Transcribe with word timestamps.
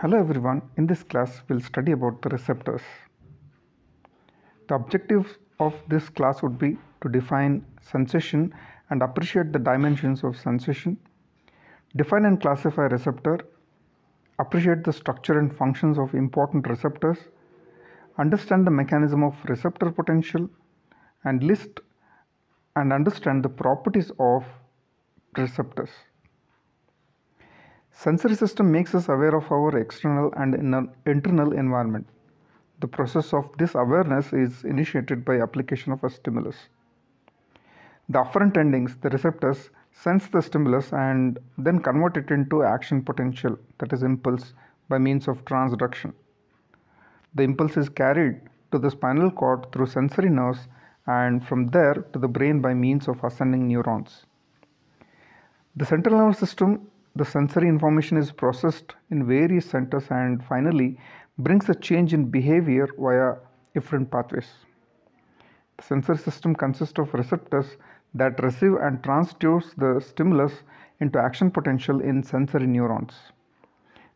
Hello 0.00 0.18
everyone, 0.18 0.60
in 0.76 0.86
this 0.86 1.02
class 1.02 1.40
we'll 1.48 1.62
study 1.62 1.92
about 1.92 2.20
the 2.20 2.28
receptors. 2.28 2.82
The 4.68 4.74
objective 4.74 5.38
of 5.58 5.72
this 5.88 6.10
class 6.10 6.42
would 6.42 6.58
be 6.58 6.76
to 7.00 7.08
define 7.08 7.64
sensation 7.80 8.52
and 8.90 9.02
appreciate 9.02 9.54
the 9.54 9.58
dimensions 9.58 10.22
of 10.22 10.36
sensation, 10.36 10.98
define 11.96 12.26
and 12.26 12.38
classify 12.38 12.82
receptor, 12.82 13.38
appreciate 14.38 14.84
the 14.84 14.92
structure 14.92 15.38
and 15.38 15.56
functions 15.56 15.98
of 15.98 16.12
important 16.12 16.68
receptors, 16.68 17.16
understand 18.18 18.66
the 18.66 18.70
mechanism 18.70 19.24
of 19.24 19.34
receptor 19.46 19.90
potential, 19.90 20.46
and 21.24 21.42
list 21.42 21.80
and 22.76 22.92
understand 22.92 23.42
the 23.42 23.48
properties 23.48 24.12
of 24.18 24.44
receptors. 25.38 25.90
Sensory 27.98 28.34
system 28.34 28.70
makes 28.70 28.94
us 28.94 29.08
aware 29.08 29.34
of 29.34 29.50
our 29.50 29.78
external 29.78 30.30
and 30.36 30.54
internal 31.06 31.52
environment. 31.54 32.06
The 32.80 32.86
process 32.86 33.32
of 33.32 33.48
this 33.56 33.74
awareness 33.74 34.34
is 34.34 34.64
initiated 34.64 35.24
by 35.24 35.40
application 35.40 35.92
of 35.92 36.04
a 36.04 36.10
stimulus. 36.10 36.68
The 38.10 38.22
afferent 38.22 38.58
endings, 38.58 38.96
the 38.96 39.08
receptors, 39.08 39.70
sense 39.92 40.26
the 40.28 40.42
stimulus 40.42 40.92
and 40.92 41.38
then 41.56 41.78
convert 41.78 42.18
it 42.18 42.30
into 42.30 42.62
action 42.62 43.02
potential, 43.02 43.58
that 43.78 43.94
is 43.94 44.02
impulse, 44.02 44.52
by 44.90 44.98
means 44.98 45.26
of 45.26 45.42
transduction. 45.46 46.12
The 47.34 47.44
impulse 47.44 47.78
is 47.78 47.88
carried 47.88 48.42
to 48.72 48.78
the 48.78 48.90
spinal 48.90 49.30
cord 49.30 49.72
through 49.72 49.86
sensory 49.86 50.28
nerves 50.28 50.68
and 51.06 51.42
from 51.42 51.68
there 51.68 51.94
to 52.12 52.18
the 52.18 52.28
brain 52.28 52.60
by 52.60 52.74
means 52.74 53.08
of 53.08 53.24
ascending 53.24 53.66
neurons. 53.68 54.26
The 55.76 55.86
central 55.86 56.18
nervous 56.18 56.38
system 56.38 56.90
the 57.16 57.24
sensory 57.24 57.68
information 57.68 58.18
is 58.18 58.30
processed 58.30 58.94
in 59.10 59.26
various 59.26 59.64
centers 59.64 60.04
and 60.10 60.44
finally 60.44 60.98
brings 61.38 61.68
a 61.68 61.74
change 61.74 62.12
in 62.12 62.30
behavior 62.30 62.86
via 62.98 63.36
efferent 63.74 64.10
pathways. 64.10 64.48
The 65.78 65.82
sensory 65.82 66.18
system 66.18 66.54
consists 66.54 66.98
of 66.98 67.12
receptors 67.14 67.76
that 68.14 68.42
receive 68.42 68.74
and 68.74 69.02
transduce 69.02 69.74
the 69.76 70.00
stimulus 70.00 70.52
into 71.00 71.18
action 71.18 71.50
potential 71.50 72.00
in 72.00 72.22
sensory 72.22 72.66
neurons. 72.66 73.14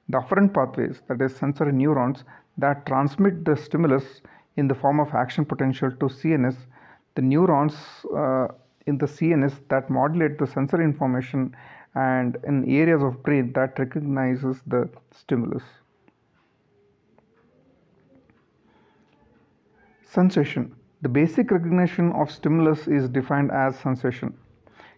The 0.09 0.19
afferent 0.19 0.53
pathways, 0.53 1.01
that 1.09 1.21
is, 1.23 1.35
sensory 1.37 1.73
neurons, 1.73 2.25
that 2.59 2.85
transmit 2.87 3.45
the 3.45 3.57
stimulus 3.57 4.23
in 4.57 4.69
the 4.69 4.75
form 4.75 5.01
of 5.01 5.15
action 5.15 5.45
potential 5.45 5.91
to 5.91 6.07
CNS, 6.07 6.57
the 7.15 7.23
neurons 7.23 7.75
uh, 8.15 8.49
in 8.87 8.99
the 8.99 9.07
CNS 9.07 9.55
that 9.69 9.89
modulate 9.89 10.39
the 10.39 10.47
sensory 10.47 10.85
information 10.85 11.55
and 11.95 12.37
in 12.47 12.65
areas 12.71 13.03
of 13.03 13.23
brain 13.23 13.53
that 13.55 13.79
recognizes 13.79 14.63
the 14.67 14.89
stimulus. 15.13 15.63
Sensation. 20.03 20.75
The 21.03 21.09
basic 21.09 21.51
recognition 21.51 22.13
of 22.13 22.31
stimulus 22.31 22.87
is 22.87 23.09
defined 23.09 23.51
as 23.53 23.79
sensation. 23.79 24.37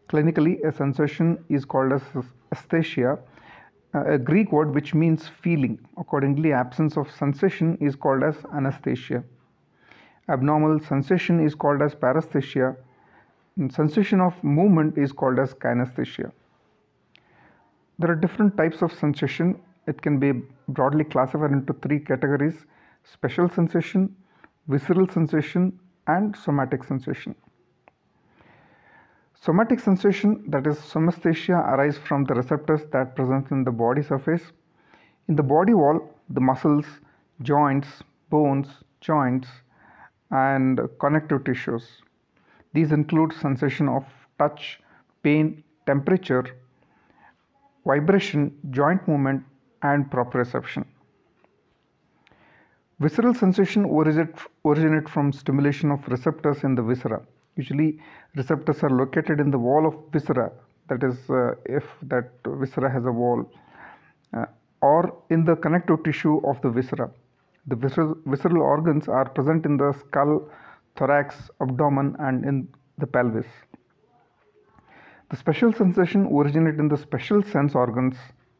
Clinically, 0.08 0.62
a 0.64 0.72
sensation 0.72 1.42
is 1.48 1.64
called 1.64 1.92
as 1.92 2.02
aesthesia, 2.50 3.18
uh, 3.94 4.04
a 4.06 4.18
Greek 4.18 4.52
word 4.52 4.74
which 4.74 4.94
means 4.94 5.28
feeling. 5.28 5.78
Accordingly, 5.96 6.52
absence 6.52 6.96
of 6.96 7.10
sensation 7.10 7.78
is 7.80 7.94
called 7.94 8.22
as 8.22 8.36
anesthesia. 8.54 9.22
Abnormal 10.28 10.80
sensation 10.80 11.40
is 11.40 11.54
called 11.54 11.82
as 11.82 11.94
paresthesia. 11.94 12.76
And 13.56 13.72
sensation 13.72 14.20
of 14.20 14.42
movement 14.42 14.98
is 14.98 15.12
called 15.12 15.38
as 15.38 15.54
kinesthesia. 15.54 16.32
There 17.98 18.10
are 18.10 18.16
different 18.16 18.56
types 18.56 18.82
of 18.82 18.92
sensation. 18.92 19.60
It 19.86 20.00
can 20.00 20.18
be 20.18 20.32
broadly 20.68 21.04
classified 21.04 21.52
into 21.52 21.72
three 21.74 22.00
categories 22.00 22.64
special 23.04 23.48
sensation, 23.48 24.14
visceral 24.68 25.08
sensation, 25.08 25.78
and 26.06 26.36
somatic 26.36 26.84
sensation. 26.84 27.34
Somatic 29.34 29.81
sensation, 29.81 30.44
that 30.48 30.66
is 30.69 30.78
somesthesia, 30.78 31.54
arise 31.54 31.98
from 31.98 32.25
the 32.25 32.34
receptors 32.34 32.82
that 32.92 33.16
present 33.16 33.50
in 33.50 33.64
the 33.64 33.72
body 33.72 34.02
surface. 34.02 34.52
In 35.28 35.34
the 35.34 35.42
body 35.42 35.75
wall, 35.75 36.14
the 36.31 36.41
muscles, 36.41 36.86
joints, 37.42 37.88
bones, 38.31 38.69
joints, 39.00 39.48
and 40.31 40.81
connective 41.00 41.42
tissues. 41.44 42.02
These 42.72 42.92
include 42.92 43.32
sensation 43.32 43.88
of 43.88 44.04
touch, 44.38 44.81
pain, 45.22 45.64
temperature, 45.86 46.44
vibration, 47.84 48.53
joint 48.70 49.06
movement, 49.09 49.43
and 49.82 50.10
proprioception. 50.10 50.84
Visceral 53.00 53.34
sensation 53.34 53.84
originate, 53.84 55.09
from 55.09 55.32
stimulation 55.32 55.91
of 55.91 56.06
receptors 56.06 56.62
in 56.62 56.75
the 56.76 56.82
viscera. 56.82 57.20
Usually, 57.56 57.98
receptors 58.37 58.82
are 58.84 58.91
located 58.91 59.41
in 59.41 59.50
the 59.50 59.59
wall 59.59 59.87
of 59.87 59.94
viscera, 60.12 60.53
that 60.88 61.03
is, 61.03 61.28
uh, 61.28 61.54
if 61.66 61.84
that 62.03 62.31
viscera 62.47 62.91
has 62.91 63.04
a 63.04 63.12
wall, 63.12 63.50
uh, 64.34 64.47
or 64.81 65.16
in 65.31 65.44
the 65.44 65.56
connective 65.56 66.04
tissue 66.04 66.41
of 66.47 66.60
the 66.62 66.70
viscera. 66.70 67.10
The 67.66 67.76
visceral 67.76 68.62
organs 68.62 69.09
are 69.09 69.28
present 69.28 69.66
in 69.66 69.76
the 69.76 69.93
skull, 69.93 70.49
thorax, 70.97 71.50
abdomen, 71.60 72.16
and 72.19 72.44
in 72.44 72.69
the 72.99 73.06
pelvis. 73.06 73.47
The 75.32 75.38
special 75.38 75.72
sensation 75.72 76.26
originate 76.26 76.78
in 76.78 76.88
the 76.88 76.98
special 76.98 77.43
sense 77.43 77.75
organs 77.75 78.16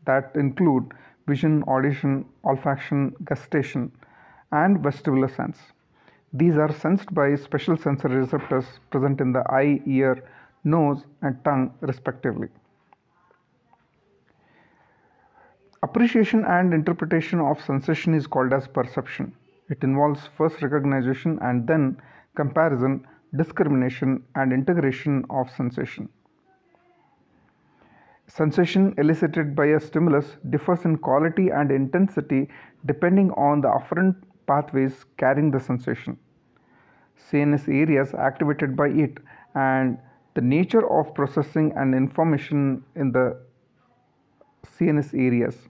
that 0.07 0.35
include 0.35 0.95
vision, 1.27 1.63
audition, 1.69 2.25
olfaction, 2.47 3.13
gustation, 3.25 3.91
and 4.53 4.79
vestibular 4.79 5.29
sense. 5.37 5.59
These 6.33 6.57
are 6.57 6.73
sensed 6.73 7.13
by 7.13 7.35
special 7.35 7.77
sensory 7.77 8.17
receptors 8.17 8.65
present 8.91 9.21
in 9.21 9.35
the 9.35 9.45
eye, 9.53 9.83
ear, 9.85 10.25
nose, 10.65 11.05
and 11.21 11.45
tongue, 11.45 11.75
respectively. 11.83 12.49
Appreciation 15.83 16.47
and 16.47 16.73
interpretation 16.73 17.39
of 17.39 17.61
sensation 17.61 18.15
is 18.15 18.27
called 18.27 18.55
as 18.55 18.67
perception. 18.67 19.35
It 19.69 19.85
involves 19.85 20.27
first 20.39 20.63
recognition 20.63 21.39
and 21.43 21.67
then 21.67 22.01
comparison, 22.35 23.07
discrimination, 23.37 24.25
and 24.37 24.55
integration 24.55 25.27
of 25.29 25.51
sensation. 25.51 26.09
Sensation 28.27 28.95
elicited 28.99 29.55
by 29.55 29.67
a 29.67 29.81
stimulus 29.81 30.37
differs 30.51 30.85
in 30.85 30.97
quality 30.97 31.49
and 31.51 31.71
intensity 31.71 32.49
depending 32.87 33.31
on 33.33 33.61
the 33.61 33.69
afferent 33.69 34.17
pathways 34.47 35.05
carrying 35.19 35.51
the 35.51 35.61
sensation, 35.61 36.17
CNS 37.31 37.69
areas 37.69 38.15
activated 38.15 38.77
by 38.77 38.89
it, 38.89 39.19
and 39.55 39.99
the 40.35 40.41
nature 40.41 40.91
of 40.91 41.15
processing 41.15 41.73
and 41.77 41.95
information 41.95 42.83
in 42.97 43.13
the 43.13 43.39
CNS 44.67 45.15
areas. 45.15 45.69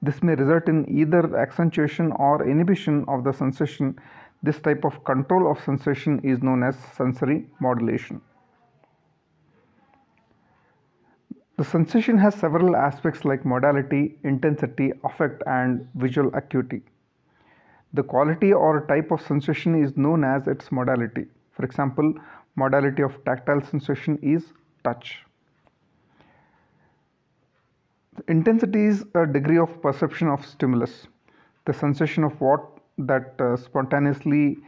This 0.00 0.22
may 0.22 0.34
result 0.34 0.68
in 0.68 0.88
either 0.88 1.36
accentuation 1.36 2.12
or 2.12 2.48
inhibition 2.48 3.04
of 3.08 3.24
the 3.24 3.32
sensation. 3.32 3.98
This 4.42 4.60
type 4.60 4.84
of 4.84 5.04
control 5.04 5.50
of 5.50 5.62
sensation 5.64 6.20
is 6.22 6.42
known 6.42 6.62
as 6.62 6.76
sensory 6.96 7.46
modulation. 7.60 8.20
The 11.58 11.64
sensation 11.64 12.18
has 12.18 12.36
several 12.36 12.76
aspects 12.76 13.24
like 13.24 13.44
modality, 13.44 14.16
intensity, 14.22 14.92
affect, 15.02 15.42
and 15.44 15.88
visual 15.96 16.30
acuity. 16.32 16.82
The 17.94 18.04
quality 18.04 18.52
or 18.52 18.86
type 18.86 19.10
of 19.10 19.20
sensation 19.20 19.74
is 19.82 19.96
known 19.96 20.22
as 20.22 20.46
its 20.46 20.70
modality. 20.70 21.26
For 21.50 21.64
example, 21.64 22.14
modality 22.54 23.02
of 23.02 23.24
tactile 23.24 23.60
sensation 23.60 24.20
is 24.22 24.52
touch. 24.84 25.24
The 28.16 28.30
intensity 28.30 28.84
is 28.84 29.04
a 29.16 29.26
degree 29.26 29.58
of 29.58 29.82
perception 29.82 30.28
of 30.28 30.46
stimulus. 30.46 31.08
The 31.64 31.72
sensation 31.72 32.22
of 32.22 32.40
what 32.40 32.78
that 32.98 33.34
uh, 33.40 33.56
spontaneously 33.56 34.58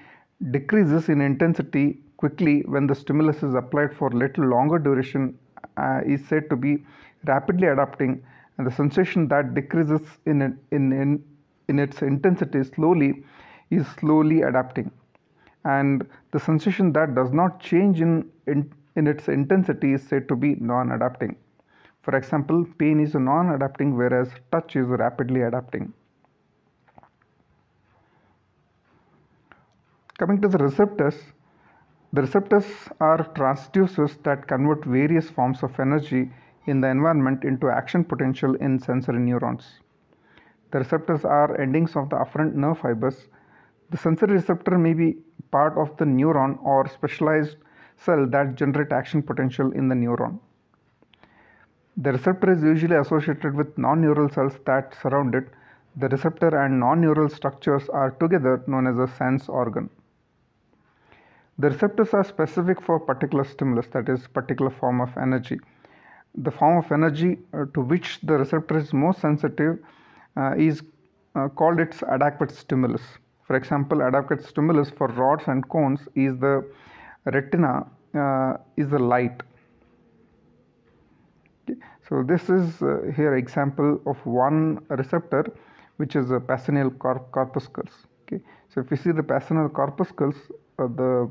decreases 0.51 1.09
in 1.09 1.21
intensity 1.21 2.01
quickly 2.17 2.63
when 2.63 2.89
the 2.89 2.97
stimulus 2.97 3.45
is 3.45 3.55
applied 3.55 3.95
for 3.95 4.11
little 4.11 4.45
longer 4.45 4.79
duration 4.79 5.39
Uh, 5.77 6.01
is 6.07 6.27
said 6.29 6.49
to 6.51 6.57
be 6.57 6.85
rapidly 7.27 7.67
adapting 7.67 8.23
and 8.59 8.67
the 8.67 8.71
sensation 8.71 9.29
that 9.29 9.55
decreases 9.55 10.03
in, 10.27 10.43
in, 10.71 10.93
in, 10.93 11.25
in 11.69 11.79
its 11.79 12.03
intensity 12.03 12.63
slowly 12.65 13.25
is 13.71 13.87
slowly 13.99 14.43
adapting 14.43 14.91
and 15.65 16.07
the 16.33 16.41
sensation 16.41 16.93
that 16.93 17.15
does 17.15 17.33
not 17.33 17.61
change 17.61 18.01
in, 18.01 18.29
in, 18.47 18.71
in 18.97 19.07
its 19.07 19.29
intensity 19.29 19.93
is 19.93 20.03
said 20.03 20.29
to 20.29 20.37
be 20.37 20.55
non-adapting. 20.57 21.37
For 22.03 22.17
example, 22.17 22.67
pain 22.79 23.01
is 23.01 23.15
non-adapting 23.15 23.97
whereas 23.97 24.29
touch 24.51 24.77
is 24.77 24.87
rapidly 24.87 25.43
adapting. 25.43 25.93
Coming 30.19 30.41
to 30.43 30.49
the 30.49 30.59
receptors, 30.59 31.15
the 32.13 32.23
receptors 32.23 32.67
are 33.01 33.19
transducers 33.35 34.21
that 34.25 34.49
convert 34.49 34.85
various 34.85 35.31
forms 35.31 35.63
of 35.63 35.79
energy 35.79 36.31
in 36.67 36.81
the 36.81 36.89
environment 36.89 37.45
into 37.45 37.71
action 37.71 38.05
potential 38.05 38.55
in 38.57 38.81
sensory 38.81 39.21
neurons. 39.21 39.79
The 40.73 40.79
receptors 40.81 41.25
are 41.25 41.61
endings 41.61 41.95
of 41.95 42.11
the 42.11 42.17
afferent 42.17 42.55
nerve 42.55 42.79
fibers. 42.79 43.29
The 43.91 43.97
sensory 43.97 44.35
receptor 44.35 44.77
may 44.77 44.93
be 44.93 45.19
part 45.51 45.79
of 45.79 45.97
the 45.99 46.05
neuron 46.05 46.59
or 46.65 46.89
specialized 46.89 47.57
cell 47.97 48.27
that 48.31 48.57
generate 48.57 48.93
action 48.93 49.23
potential 49.23 49.73
in 49.73 49.89
the 49.89 49.95
neuron. 49.95 50.39
The 51.97 52.13
receptor 52.13 52.53
is 52.53 52.63
usually 52.63 52.97
associated 52.97 53.55
with 53.55 53.77
non-neural 53.77 54.31
cells 54.31 54.59
that 54.67 54.97
surround 55.01 55.35
it. 55.35 55.49
The 55.97 56.09
receptor 56.09 56.57
and 56.57 56.81
non-neural 56.81 57.29
structures 57.29 57.89
are 57.89 58.13
together 58.13 58.63
known 58.67 58.87
as 58.87 58.99
a 58.99 59.09
sense 59.17 59.49
organ. 59.49 59.91
The 61.61 61.69
receptors 61.69 62.15
are 62.15 62.25
specific 62.25 62.81
for 62.81 62.99
particular 62.99 63.45
stimulus, 63.45 63.87
that 63.89 64.09
is, 64.09 64.27
particular 64.27 64.71
form 64.71 65.03
of 65.03 65.15
energy. 65.19 65.59
The 66.35 66.51
form 66.51 66.79
of 66.79 66.91
energy 66.91 67.39
uh, 67.53 67.67
to 67.75 67.83
which 67.83 68.19
the 68.23 68.39
receptor 68.39 68.79
is 68.79 68.95
most 68.95 69.21
sensitive 69.21 69.79
uh, 70.39 70.55
is 70.57 70.83
uh, 71.35 71.49
called 71.49 71.79
its 71.79 72.03
adequate 72.05 72.51
stimulus. 72.51 73.03
For 73.47 73.57
example, 73.57 74.03
adequate 74.03 74.43
stimulus 74.43 74.89
for 74.89 75.09
rods 75.09 75.45
and 75.49 75.69
cones 75.69 76.01
is 76.15 76.39
the 76.39 76.65
retina, 77.27 77.87
uh, 78.15 78.55
is 78.79 78.89
the 78.89 78.99
light. 78.99 79.43
Okay. 81.69 81.79
So 82.09 82.23
this 82.23 82.49
is 82.49 82.81
uh, 82.81 83.13
here 83.15 83.37
example 83.37 84.01
of 84.07 84.17
one 84.25 84.79
receptor 84.89 85.45
which 85.99 86.17
is 86.17 86.31
a 86.31 86.41
Pacinian 86.41 86.99
corpuscles. 86.99 87.91
Okay. 88.23 88.43
So 88.73 88.81
if 88.81 88.91
you 88.91 88.97
see 88.97 89.13
the 89.13 89.23
Pacinian 89.23 89.71
corpuscles, 89.75 90.37
uh, 90.79 90.87
the 90.87 91.29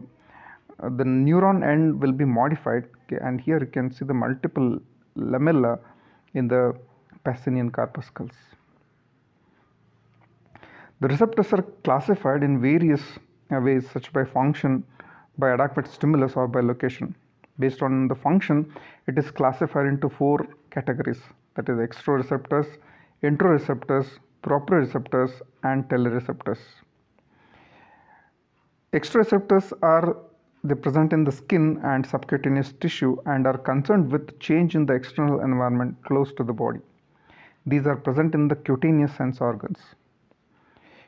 the 0.84 1.04
neuron 1.04 1.66
end 1.68 2.02
will 2.02 2.12
be 2.12 2.26
modified 2.26 2.86
and 3.22 3.42
here 3.42 3.60
you 3.60 3.66
can 3.66 3.92
see 3.92 4.06
the 4.06 4.14
multiple 4.14 4.80
lamella 5.18 5.80
in 6.34 6.48
the 6.48 6.74
Pacinian 7.26 7.72
corpuscles. 7.72 8.31
The 11.02 11.08
receptors 11.08 11.52
are 11.54 11.62
classified 11.84 12.44
in 12.44 12.62
various 12.62 13.02
uh, 13.52 13.60
ways 13.60 13.90
such 13.90 14.12
by 14.14 14.26
function, 14.26 14.84
by 15.38 15.52
adequate 15.52 15.88
stimulus 15.88 16.34
or 16.36 16.48
by 16.48 16.62
location. 16.62 17.16
Based 17.58 17.82
on 17.82 18.08
the 18.08 18.16
function, 18.16 18.72
it 19.08 19.18
is 19.18 19.32
classified 19.32 19.86
into 19.86 20.10
four 20.10 20.46
categories 20.72 21.22
that 21.56 21.68
is 21.68 21.78
exteroreceptors, 21.78 22.68
interoreceptors, 23.24 24.08
proprioceptors 24.44 25.42
and 25.64 25.84
telereceptors. 25.90 26.60
Exteroreceptors 28.94 29.74
are 29.82 30.18
they 30.64 30.76
present 30.76 31.14
in 31.14 31.24
the 31.24 31.32
skin 31.32 31.80
and 31.84 32.06
subcutaneous 32.06 32.74
tissue 32.74 33.18
and 33.26 33.48
are 33.48 33.58
concerned 33.58 34.12
with 34.12 34.40
change 34.40 34.76
in 34.76 34.86
the 34.86 34.94
external 34.94 35.40
environment 35.40 35.96
close 36.04 36.34
to 36.34 36.44
the 36.44 36.54
body. 36.54 36.82
These 37.66 37.88
are 37.88 37.96
present 37.96 38.36
in 38.36 38.48
the 38.48 38.56
cutaneous 38.56 39.14
sense 39.16 39.40
organs. 39.40 39.80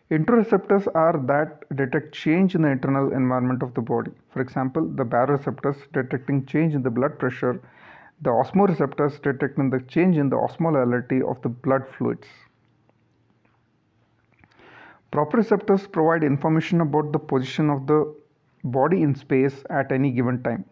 Interoreceptors 0.09 0.87
are 0.93 1.17
that 1.25 1.63
detect 1.75 2.13
change 2.13 2.53
in 2.53 2.63
the 2.63 2.69
internal 2.69 3.13
environment 3.13 3.63
of 3.63 3.73
the 3.73 3.81
body. 3.81 4.11
For 4.29 4.41
example, 4.41 4.85
the 4.85 5.05
baroreceptors 5.05 5.77
detecting 5.93 6.45
change 6.45 6.75
in 6.75 6.83
the 6.83 6.89
blood 6.89 7.17
pressure, 7.17 7.61
the 8.21 8.29
osmoreceptors 8.29 9.21
detecting 9.21 9.69
the 9.69 9.79
change 9.81 10.17
in 10.17 10.29
the 10.29 10.35
osmolality 10.35 11.21
of 11.21 11.41
the 11.41 11.49
blood 11.49 11.87
fluids. 11.97 12.27
Proprioceptors 15.11 15.91
provide 15.91 16.23
information 16.23 16.81
about 16.81 17.11
the 17.11 17.19
position 17.19 17.69
of 17.69 17.87
the 17.87 18.13
body 18.63 19.01
in 19.01 19.15
space 19.15 19.63
at 19.69 19.91
any 19.91 20.11
given 20.11 20.41
time. 20.43 20.65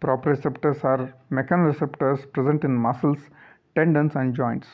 Proprioceptors 0.00 0.82
are 0.84 1.12
mechanoreceptors 1.30 2.32
present 2.32 2.64
in 2.64 2.74
muscles, 2.74 3.18
tendons 3.74 4.16
and 4.16 4.34
joints. 4.34 4.68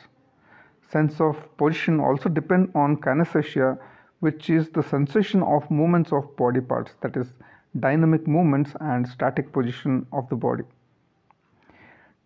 Sense 0.88 1.20
of 1.20 1.36
position 1.56 2.00
also 2.00 2.28
depend 2.28 2.70
on 2.74 2.96
kinesthesia 2.96 3.78
which 4.20 4.48
is 4.48 4.70
the 4.70 4.82
sensation 4.82 5.42
of 5.42 5.70
movements 5.70 6.12
of 6.12 6.36
body 6.36 6.60
parts 6.60 6.94
that 7.02 7.16
is 7.16 7.32
dynamic 7.80 8.26
movements 8.26 8.72
and 8.80 9.06
static 9.06 9.52
position 9.52 10.06
of 10.12 10.28
the 10.30 10.36
body. 10.36 10.64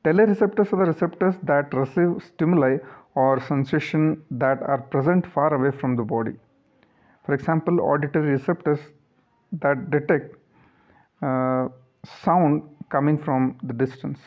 Telereceptors 0.04 0.72
are 0.72 0.76
the 0.76 0.92
receptors 0.92 1.34
that 1.42 1.74
receive 1.74 2.22
stimuli 2.22 2.78
or 3.14 3.40
sensation 3.40 4.22
that 4.30 4.62
are 4.62 4.78
present 4.78 5.26
far 5.26 5.52
away 5.52 5.70
from 5.70 5.96
the 5.96 6.02
body. 6.02 6.32
For 7.26 7.34
example, 7.34 7.80
auditory 7.80 8.30
receptors 8.30 8.80
that 9.52 9.90
detect 9.90 10.36
uh, 11.22 11.68
sound 12.22 12.62
coming 12.88 13.18
from 13.18 13.58
the 13.62 13.72
distance. 13.72 14.18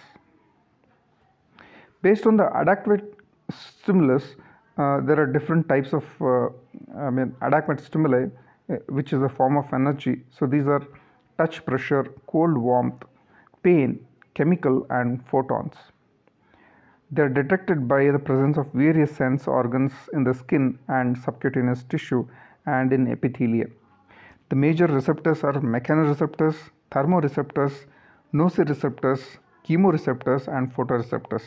Based 2.01 2.25
on 2.25 2.37
the 2.37 2.49
adequate 2.55 3.15
stimulus, 3.51 4.35
uh, 4.77 4.99
there 5.01 5.19
are 5.19 5.27
different 5.27 5.69
types 5.69 5.93
of 5.93 6.05
uh, 6.21 6.49
I 6.97 7.09
mean 7.09 7.35
adequate 7.41 7.79
stimuli 7.79 8.25
uh, 8.69 8.75
which 8.89 9.13
is 9.13 9.21
a 9.21 9.29
form 9.29 9.57
of 9.57 9.73
energy. 9.73 10.23
So 10.37 10.45
these 10.45 10.67
are 10.67 10.81
touch 11.37 11.65
pressure, 11.65 12.05
cold 12.27 12.57
warmth, 12.57 13.03
pain, 13.61 13.99
chemical 14.33 14.85
and 14.89 15.25
photons. 15.27 15.75
They 17.11 17.21
are 17.21 17.29
detected 17.29 17.87
by 17.87 18.09
the 18.09 18.19
presence 18.19 18.57
of 18.57 18.71
various 18.73 19.15
sense 19.15 19.47
organs 19.47 19.91
in 20.13 20.23
the 20.23 20.33
skin 20.33 20.79
and 20.87 21.17
subcutaneous 21.17 21.83
tissue 21.83 22.27
and 22.65 22.91
in 22.91 23.07
epithelia. 23.07 23.69
The 24.53 24.59
major 24.59 24.85
receptors 24.85 25.43
are 25.43 25.53
mechanoreceptors, 25.53 26.55
thermoreceptors, 26.91 27.87
nociceptors, 28.35 29.21
chemoreceptors 29.65 30.47
and 30.47 30.71
photoreceptors. 30.71 31.41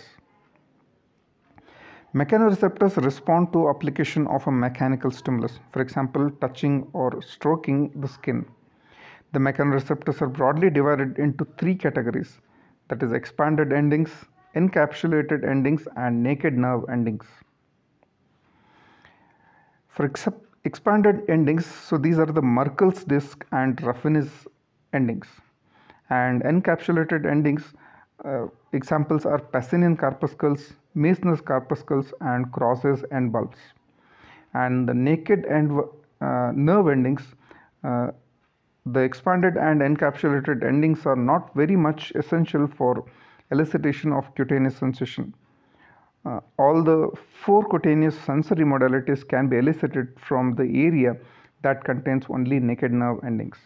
Mechanoreceptors 2.12 2.96
respond 3.04 3.52
to 3.52 3.68
application 3.68 4.26
of 4.26 4.44
a 4.48 4.50
mechanical 4.50 5.12
stimulus, 5.12 5.60
for 5.72 5.82
example, 5.82 6.32
touching 6.40 6.88
or 6.94 7.22
stroking 7.22 7.92
the 7.94 8.08
skin. 8.08 8.44
The 9.32 9.38
mechanoreceptors 9.38 10.20
are 10.20 10.28
broadly 10.28 10.68
divided 10.68 11.20
into 11.20 11.46
three 11.58 11.76
categories 11.76 12.40
that 12.88 13.04
is, 13.04 13.12
expanded 13.12 13.72
endings, 13.72 14.10
encapsulated 14.56 15.48
endings, 15.48 15.86
and 15.96 16.24
naked 16.24 16.54
nerve 16.54 16.82
endings. 16.90 17.26
For 19.86 20.04
expanded 20.66 21.22
endings, 21.28 21.64
so 21.64 21.96
these 21.96 22.18
are 22.18 22.26
the 22.26 22.42
Merkel's 22.42 23.04
disc 23.04 23.46
and 23.52 23.76
Ruffini's 23.88 24.32
endings, 24.92 25.28
and 26.10 26.42
encapsulated 26.42 27.24
endings. 27.24 27.62
Uh, 28.24 28.46
examples 28.72 29.24
are 29.24 29.38
Pacinian 29.38 29.96
corpuscles, 29.98 30.72
Meissner's 30.96 31.40
corpuscles 31.40 32.12
and 32.20 32.50
Krause's 32.52 33.04
end 33.12 33.32
bulbs. 33.32 33.58
And 34.54 34.88
the 34.88 34.94
naked 34.94 35.46
end 35.46 35.78
uh, 36.20 36.50
nerve 36.54 36.88
endings, 36.88 37.22
uh, 37.84 38.08
the 38.86 39.00
expanded 39.00 39.56
and 39.56 39.80
encapsulated 39.80 40.64
endings 40.64 41.06
are 41.06 41.16
not 41.16 41.54
very 41.54 41.76
much 41.76 42.12
essential 42.14 42.66
for 42.66 43.04
elicitation 43.52 44.16
of 44.16 44.34
cutaneous 44.34 44.76
sensation. 44.76 45.34
Uh, 46.26 46.40
all 46.58 46.82
the 46.82 46.98
four 47.44 47.62
cutaneous 47.68 48.18
sensory 48.28 48.64
modalities 48.64 49.26
can 49.32 49.48
be 49.48 49.58
elicited 49.58 50.08
from 50.28 50.54
the 50.56 50.66
area 50.86 51.16
that 51.62 51.84
contains 51.84 52.24
only 52.28 52.58
naked 52.58 52.92
nerve 52.92 53.18
endings. 53.24 53.58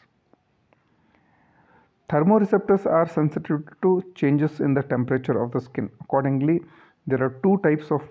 Thermoreceptors 2.11 2.85
are 2.87 3.09
sensitive 3.09 3.62
to 3.83 4.02
changes 4.14 4.61
in 4.61 4.75
the 4.75 4.83
temperature 4.83 5.43
of 5.43 5.52
the 5.52 5.61
skin. 5.61 5.88
Accordingly, 6.02 6.61
there 7.07 7.23
are 7.23 7.35
two 7.43 7.59
types 7.62 7.90
of 7.90 8.02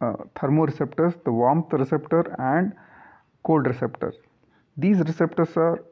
uh, 0.00 0.14
thermoreceptors 0.34 1.22
the 1.24 1.30
warmth 1.30 1.72
receptor 1.72 2.34
and 2.40 2.72
cold 3.44 3.66
receptor 3.66 4.12
these 4.76 4.98
receptors 4.98 5.56
are 5.56 5.84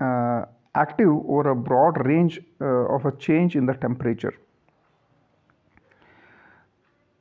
uh, 0.00 0.44
active 0.74 1.08
over 1.08 1.50
a 1.50 1.56
broad 1.56 2.04
range 2.06 2.40
uh, 2.60 2.64
of 2.94 3.06
a 3.06 3.12
change 3.16 3.56
in 3.56 3.66
the 3.66 3.74
temperature 3.74 4.34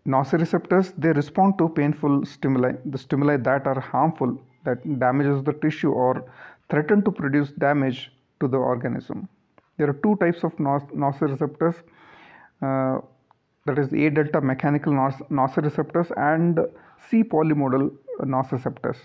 nociceptors 0.08 0.94
they 0.98 1.12
respond 1.12 1.58
to 1.58 1.70
painful 1.70 2.26
stimuli 2.26 2.72
the 2.86 2.98
stimuli 2.98 3.38
that 3.38 3.66
are 3.68 3.80
harmful 3.80 4.38
that 4.64 4.84
damages 5.00 5.44
the 5.44 5.54
tissue 5.54 5.92
or 5.92 6.26
threaten 6.70 7.04
to 7.04 7.12
produce 7.12 7.52
damage 7.66 8.12
to 8.40 8.48
the 8.48 8.58
organism 8.58 9.28
there 9.78 9.90
are 9.90 10.00
two 10.06 10.16
types 10.18 10.44
of 10.44 10.56
nociceptors 10.56 11.76
uh, 12.62 13.00
that 13.66 13.80
is 13.80 13.92
A 13.94 14.10
delta 14.10 14.42
mechanical 14.42 14.94
nociceptors 14.94 16.12
and 16.18 16.60
C 17.10 17.24
polymodal 17.24 17.92
nociceptors. 18.22 18.98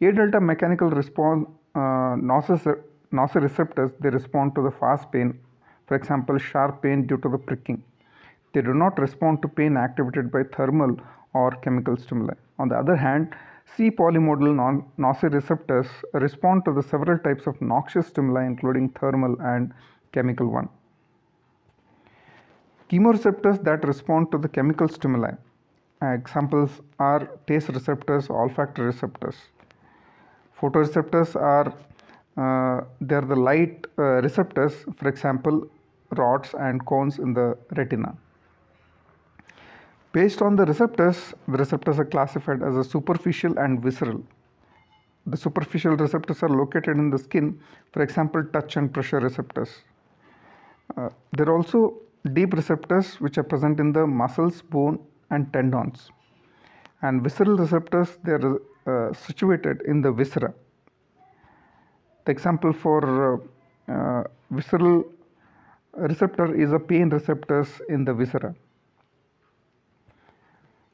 A 0.00 0.12
delta 0.12 0.40
mechanical 0.40 0.90
response 0.90 1.46
uh, 1.74 2.16
nociceptors 3.12 3.92
they 4.00 4.10
respond 4.10 4.54
to 4.56 4.62
the 4.62 4.70
fast 4.70 5.10
pain, 5.12 5.38
for 5.86 5.96
example, 5.96 6.38
sharp 6.38 6.82
pain 6.82 7.06
due 7.06 7.18
to 7.18 7.28
the 7.28 7.38
pricking. 7.38 7.82
They 8.56 8.62
do 8.62 8.72
not 8.72 8.98
respond 8.98 9.42
to 9.42 9.48
pain 9.48 9.76
activated 9.76 10.32
by 10.32 10.44
thermal 10.44 10.98
or 11.34 11.50
chemical 11.64 11.98
stimuli. 11.98 12.32
On 12.58 12.70
the 12.70 12.78
other 12.78 12.96
hand, 12.96 13.34
C 13.74 13.90
polymodal 13.90 14.82
nociceptors 14.98 15.88
respond 16.14 16.64
to 16.64 16.72
the 16.72 16.82
several 16.82 17.18
types 17.18 17.46
of 17.46 17.60
noxious 17.60 18.06
stimuli 18.06 18.46
including 18.46 18.88
thermal 19.00 19.36
and 19.42 19.74
chemical 20.12 20.46
one. 20.46 20.70
Chemoreceptors 22.88 23.62
that 23.62 23.86
respond 23.86 24.32
to 24.32 24.38
the 24.38 24.48
chemical 24.48 24.88
stimuli. 24.88 25.32
Examples 26.00 26.80
are 26.98 27.28
taste 27.46 27.68
receptors, 27.68 28.30
olfactory 28.30 28.86
receptors. 28.86 29.36
Photoreceptors 30.58 31.36
are 31.36 31.74
uh, 32.38 32.84
they 33.02 33.16
are 33.16 33.28
the 33.34 33.36
light 33.36 33.86
uh, 33.98 34.22
receptors, 34.22 34.86
for 34.96 35.08
example, 35.08 35.68
rods 36.12 36.54
and 36.58 36.86
cones 36.86 37.18
in 37.18 37.34
the 37.34 37.58
retina. 37.76 38.16
Based 40.16 40.40
on 40.40 40.56
the 40.56 40.64
receptors, 40.64 41.34
the 41.46 41.58
receptors 41.58 41.98
are 41.98 42.06
classified 42.06 42.62
as 42.62 42.74
a 42.74 42.82
superficial 42.82 43.58
and 43.58 43.82
visceral. 43.82 44.22
The 45.26 45.36
superficial 45.36 45.94
receptors 45.94 46.42
are 46.42 46.48
located 46.48 46.96
in 46.96 47.10
the 47.10 47.18
skin, 47.18 47.60
for 47.92 48.02
example, 48.02 48.42
touch 48.44 48.78
and 48.78 48.90
pressure 48.90 49.20
receptors. 49.20 49.68
Uh, 50.96 51.10
there 51.36 51.50
are 51.50 51.56
also 51.58 51.98
deep 52.32 52.54
receptors 52.54 53.20
which 53.20 53.36
are 53.36 53.42
present 53.42 53.78
in 53.78 53.92
the 53.92 54.06
muscles, 54.06 54.62
bone, 54.62 54.98
and 55.28 55.52
tendons. 55.52 56.10
And 57.02 57.22
visceral 57.22 57.58
receptors, 57.58 58.16
they 58.24 58.32
are 58.32 58.60
uh, 58.86 59.12
situated 59.12 59.82
in 59.82 60.00
the 60.00 60.12
viscera. 60.12 60.54
The 62.24 62.32
example 62.32 62.72
for 62.72 63.00
uh, 63.04 63.92
uh, 63.92 64.24
visceral 64.50 65.04
receptor 65.92 66.54
is 66.54 66.72
a 66.72 66.78
pain 66.78 67.10
receptors 67.10 67.68
in 67.90 68.06
the 68.06 68.14
viscera. 68.14 68.54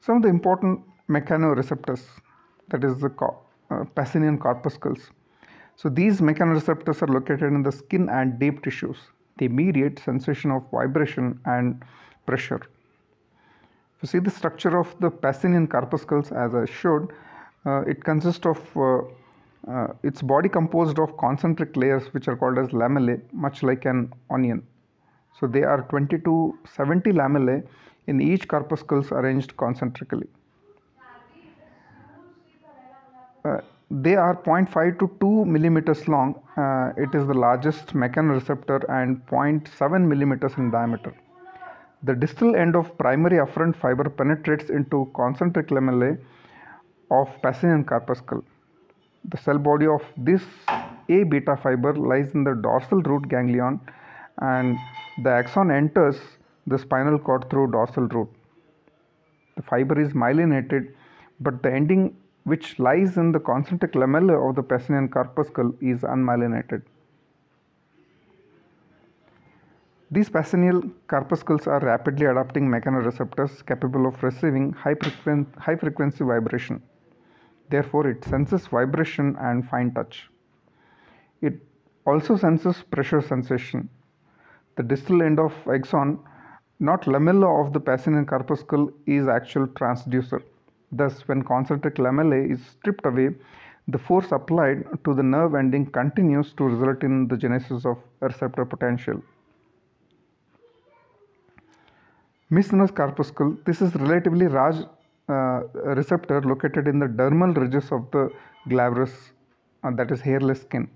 Some 0.05 0.17
of 0.17 0.23
the 0.23 0.27
important 0.27 0.81
mechanoreceptors, 1.07 2.01
that 2.67 2.83
is 2.83 2.97
the 2.97 3.09
co- 3.09 3.39
uh, 3.71 3.85
Pacinian 3.95 4.37
corpuscles. 4.37 5.11
So 5.77 5.87
these 5.87 6.19
mechanoreceptors 6.19 7.01
are 7.01 7.07
located 7.07 7.53
in 7.53 7.63
the 7.63 7.71
skin 7.71 8.09
and 8.09 8.37
deep 8.37 8.61
tissues. 8.63 8.97
They 9.37 9.47
mediate 9.47 9.99
sensation 9.99 10.51
of 10.51 10.69
vibration 10.71 11.39
and 11.45 11.81
pressure. 12.25 12.59
If 13.95 14.03
you 14.03 14.07
see 14.07 14.19
the 14.19 14.29
structure 14.29 14.77
of 14.77 14.93
the 14.99 15.09
Pacinian 15.09 15.69
corpuscles 15.69 16.33
as 16.33 16.53
I 16.53 16.65
showed, 16.65 17.13
uh, 17.65 17.83
it 17.87 18.03
consists 18.03 18.45
of 18.45 18.59
uh, 18.75 19.03
uh, 19.71 19.87
its 20.03 20.21
body 20.21 20.49
composed 20.49 20.99
of 20.99 21.15
concentric 21.17 21.77
layers 21.77 22.13
which 22.13 22.27
are 22.27 22.35
called 22.35 22.57
as 22.57 22.67
lamellae, 22.73 23.21
much 23.31 23.63
like 23.63 23.85
an 23.85 24.11
onion. 24.29 24.67
So 25.39 25.47
they 25.47 25.63
are 25.63 25.83
20 25.83 26.17
to 26.19 26.59
70 26.75 27.11
lamellae 27.13 27.65
in 28.07 28.21
each 28.21 28.47
corpuscles 28.47 29.11
arranged 29.11 29.55
concentrically. 29.57 30.27
Uh, 33.45 33.57
they 33.91 34.15
are 34.15 34.35
0.5 34.35 34.99
to 34.99 35.11
2 35.19 35.45
millimeters 35.45 36.07
long. 36.07 36.41
Uh, 36.57 36.93
it 36.97 37.13
is 37.13 37.27
the 37.27 37.33
largest 37.33 37.93
mechanoreceptor 37.93 38.83
and 38.89 39.25
0.7 39.27 40.07
millimeters 40.07 40.53
in 40.57 40.71
diameter. 40.71 41.13
The 42.03 42.15
distal 42.15 42.55
end 42.55 42.75
of 42.75 42.97
primary 42.97 43.37
afferent 43.37 43.75
fiber 43.75 44.09
penetrates 44.09 44.69
into 44.69 45.11
concentric 45.15 45.67
lamellae 45.67 46.17
of 47.11 47.29
Pacinian 47.41 47.85
corpuscle. 47.85 48.43
The 49.29 49.37
cell 49.37 49.57
body 49.57 49.87
of 49.87 50.01
this 50.17 50.43
A 51.09 51.23
beta 51.23 51.55
fiber 51.55 51.93
lies 51.93 52.33
in 52.33 52.43
the 52.43 52.55
dorsal 52.55 53.01
root 53.03 53.29
ganglion 53.29 53.79
and 54.39 54.77
the 55.23 55.29
axon 55.29 55.71
enters 55.71 56.19
the 56.67 56.77
spinal 56.77 57.19
cord 57.19 57.49
through 57.49 57.71
dorsal 57.71 58.07
root. 58.07 58.29
The 59.55 59.61
fiber 59.63 59.99
is 59.99 60.13
myelinated, 60.13 60.93
but 61.39 61.61
the 61.61 61.71
ending 61.71 62.15
which 62.43 62.79
lies 62.79 63.17
in 63.17 63.31
the 63.31 63.39
concentric 63.39 63.93
lamella 63.93 64.49
of 64.49 64.55
the 64.55 64.63
Pacinian 64.63 65.11
corpuscle 65.11 65.73
is 65.81 66.01
unmyelinated. 66.01 66.81
These 70.11 70.29
Pacinian 70.29 70.91
corpuscles 71.07 71.65
are 71.65 71.79
rapidly 71.79 72.27
adapting 72.27 72.67
mechanoreceptors 72.67 73.65
capable 73.65 74.05
of 74.05 74.21
receiving 74.21 74.71
high, 74.73 74.93
frequen- 74.93 75.55
high 75.57 75.75
frequency 75.75 76.23
vibration. 76.23 76.83
Therefore, 77.69 78.07
it 78.07 78.23
senses 78.23 78.67
vibration 78.67 79.35
and 79.39 79.67
fine 79.67 79.91
touch. 79.91 80.29
It 81.41 81.59
also 82.05 82.35
senses 82.35 82.83
pressure 82.83 83.21
sensation. 83.21 83.89
The 84.75 84.83
distal 84.83 85.23
end 85.23 85.39
of 85.39 85.53
axon, 85.67 86.19
not 86.89 87.05
lamella 87.05 87.49
of 87.61 87.71
the 87.73 87.79
Pacinian 87.79 88.27
corpuscle, 88.27 88.91
is 89.05 89.27
actual 89.27 89.67
transducer. 89.67 90.41
Thus, 90.91 91.27
when 91.27 91.41
concentric 91.41 91.95
lamellae 91.95 92.51
is 92.51 92.65
stripped 92.65 93.05
away, 93.05 93.29
the 93.87 93.97
force 93.97 94.31
applied 94.31 94.83
to 95.05 95.13
the 95.13 95.23
nerve 95.23 95.55
ending 95.55 95.85
continues 95.85 96.51
to 96.57 96.65
result 96.65 97.03
in 97.03 97.27
the 97.29 97.37
genesis 97.37 97.85
of 97.85 97.97
receptor 98.19 98.65
potential. 98.65 99.21
Meissner's 102.51 102.91
corpuscle, 102.91 103.57
this 103.65 103.81
is 103.81 103.95
relatively 103.95 104.47
large 104.47 104.85
uh, 105.29 105.61
receptor 105.99 106.41
located 106.41 106.87
in 106.87 106.99
the 106.99 107.07
dermal 107.07 107.55
ridges 107.55 107.91
of 107.91 108.11
the 108.11 108.29
glabrous, 108.67 109.31
uh, 109.83 109.91
that 109.91 110.11
is 110.11 110.19
hairless 110.21 110.61
skin. 110.61 110.89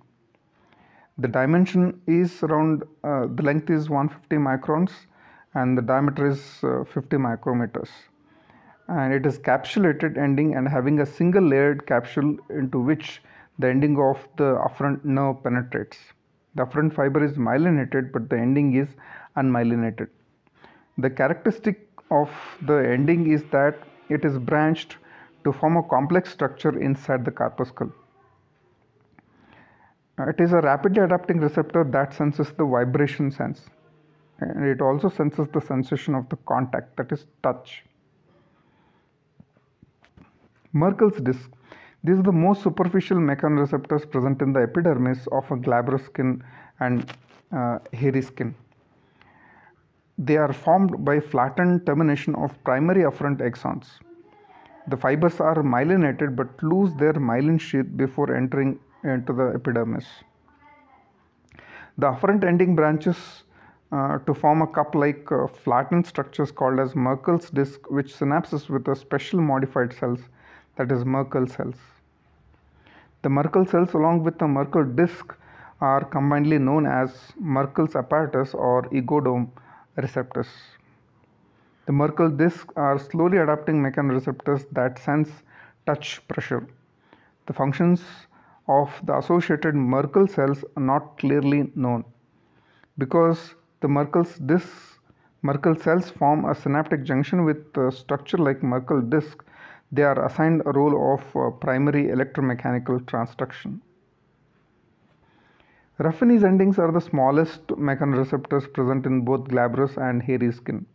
The 1.18 1.30
dimension 1.30 2.02
is 2.06 2.44
around, 2.44 2.84
uh, 3.04 3.28
the 3.34 3.44
length 3.44 3.70
is 3.70 3.90
150 3.90 4.36
microns 4.36 4.92
and 5.60 5.78
the 5.78 5.82
diameter 5.82 6.28
is 6.28 6.42
uh, 6.64 6.84
50 6.94 7.18
micrometers. 7.18 7.90
And 8.88 9.14
it 9.14 9.26
is 9.26 9.40
capsulated 9.40 10.18
ending 10.18 10.56
and 10.56 10.68
having 10.68 11.00
a 11.00 11.06
single 11.06 11.44
layered 11.44 11.86
capsule 11.88 12.38
into 12.50 12.80
which 12.80 13.22
the 13.60 13.68
ending 13.68 13.98
of 14.00 14.28
the 14.38 14.50
afferent 14.68 15.04
nerve 15.04 15.44
penetrates. 15.44 15.98
The 16.56 16.66
afferent 16.66 16.94
fiber 16.94 17.24
is 17.24 17.34
myelinated, 17.34 18.12
but 18.12 18.30
the 18.30 18.38
ending 18.38 18.76
is 18.76 18.88
unmyelinated. 19.36 20.10
The 20.98 21.10
characteristic 21.10 21.88
of 22.12 22.30
the 22.62 22.78
ending 22.96 23.32
is 23.32 23.44
that 23.52 23.76
it 24.10 24.26
is 24.26 24.38
branched 24.38 24.98
to 25.44 25.52
form 25.52 25.78
a 25.78 25.84
complex 25.84 26.32
structure 26.32 26.80
inside 26.80 27.26
the 27.26 27.32
corpuscle. 27.32 27.92
It 30.20 30.40
is 30.40 30.54
a 30.54 30.62
rapidly 30.62 31.04
adapting 31.04 31.40
receptor 31.40 31.84
that 31.84 32.14
senses 32.14 32.52
the 32.58 32.66
vibration 32.66 33.32
sense 33.32 33.70
and 34.40 34.66
it 34.66 34.82
also 34.82 35.10
senses 35.10 35.48
the 35.54 35.62
sensation 35.62 36.16
of 36.16 36.30
the 36.30 36.36
contact 36.48 36.96
that 36.98 37.12
is 37.12 37.26
touch. 37.42 37.84
Merkel's 40.74 41.18
disc. 41.22 41.50
These 42.04 42.20
are 42.20 42.24
the 42.24 42.32
most 42.32 42.62
superficial 42.62 43.18
mechanoreceptors 43.18 44.10
present 44.10 44.42
in 44.42 44.54
the 44.54 44.62
epidermis 44.62 45.28
of 45.32 45.50
a 45.52 45.58
glabrous 45.58 46.06
skin 46.06 46.44
and 46.80 47.12
uh, 47.52 47.80
hairy 47.94 48.22
skin. 48.22 48.54
They 50.18 50.38
are 50.38 50.54
formed 50.54 51.04
by 51.04 51.20
flattened 51.20 51.86
termination 51.86 52.36
of 52.36 52.52
primary 52.64 53.02
afferent 53.02 53.38
axons. 53.38 53.88
The 54.88 54.98
fibers 54.98 55.40
are 55.40 55.56
myelinated 55.56 56.36
but 56.36 56.48
lose 56.64 56.94
their 56.96 57.14
myelin 57.14 57.60
sheath 57.60 57.86
before 57.96 58.36
entering 58.36 58.80
into 59.04 59.34
the 59.34 59.52
epidermis. 59.56 60.06
The 61.98 62.08
afferent 62.08 62.44
ending 62.44 62.76
branches 62.76 63.44
uh, 63.92 64.18
to 64.20 64.34
form 64.34 64.62
a 64.62 64.68
cup-like 64.68 65.32
uh, 65.32 65.48
flattened 65.48 66.06
structures 66.06 66.52
called 66.52 66.80
as 66.80 66.96
Merkel's 66.96 67.50
disc 67.50 67.90
which 67.90 68.14
synapses 68.14 68.70
with 68.70 68.88
a 68.88 68.96
special 68.96 69.42
modified 69.42 69.94
cells 69.94 70.20
that 70.76 70.92
is 70.92 71.06
Merkel 71.06 71.48
cells. 71.48 71.76
The 73.22 73.30
Merkel 73.30 73.66
cells 73.66 73.94
along 73.94 74.24
with 74.24 74.38
the 74.40 74.48
Merkel 74.48 74.84
disc 74.84 75.34
are 75.82 76.04
combinedly 76.04 76.60
known 76.60 76.86
as 76.86 77.32
Merkel's 77.40 77.96
apparatus 77.96 78.54
or 78.54 78.84
Iggo 78.90 79.24
dome 79.24 79.52
receptors. 79.96 80.48
The 81.86 81.94
Merkel 81.94 82.30
discs 82.30 82.74
are 82.76 83.00
slowly 83.00 83.38
adapting 83.38 83.82
mechanoreceptors 83.82 84.66
that 84.72 85.00
sense 85.00 85.30
touch 85.86 86.28
pressure. 86.28 86.68
The 87.46 87.54
functions 87.54 88.04
of 88.68 88.92
the 89.06 89.18
associated 89.18 89.74
Merkel 89.76 90.28
cells 90.28 90.66
are 90.76 90.84
not 90.84 91.18
clearly 91.18 91.72
known. 91.76 92.04
Because 92.98 93.56
the 93.80 93.88
Merkel's 93.88 94.36
discs, 94.38 95.00
Merkel 95.42 95.76
cells 95.76 96.10
form 96.10 96.46
a 96.46 96.56
synaptic 96.56 97.04
junction 97.04 97.46
with 97.46 97.94
structure 97.94 98.38
like 98.38 98.64
Merkel 98.64 99.02
disc, 99.02 99.44
they 99.92 100.04
are 100.04 100.26
assigned 100.26 100.62
a 100.66 100.72
role 100.72 101.14
of 101.14 101.36
uh, 101.36 101.50
primary 101.52 102.06
electromechanical 102.06 103.00
transduction. 103.02 103.80
Ruffini's 106.00 106.44
endings 106.44 106.78
are 106.78 106.92
the 106.92 107.02
smallest 107.02 107.68
mechanoreceptors 107.68 108.72
present 108.74 109.06
in 109.06 109.22
both 109.22 109.48
glabrous 109.48 109.98
and 109.98 110.22
hairy 110.22 110.52
skin. 110.52 110.86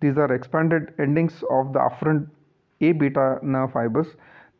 These 0.00 0.18
are 0.18 0.32
expanded 0.32 0.94
endings 0.98 1.42
of 1.50 1.72
the 1.72 1.80
afferent 1.80 2.28
A 2.80 2.92
beta 2.92 3.38
nerve 3.42 3.72
fibers. 3.72 4.08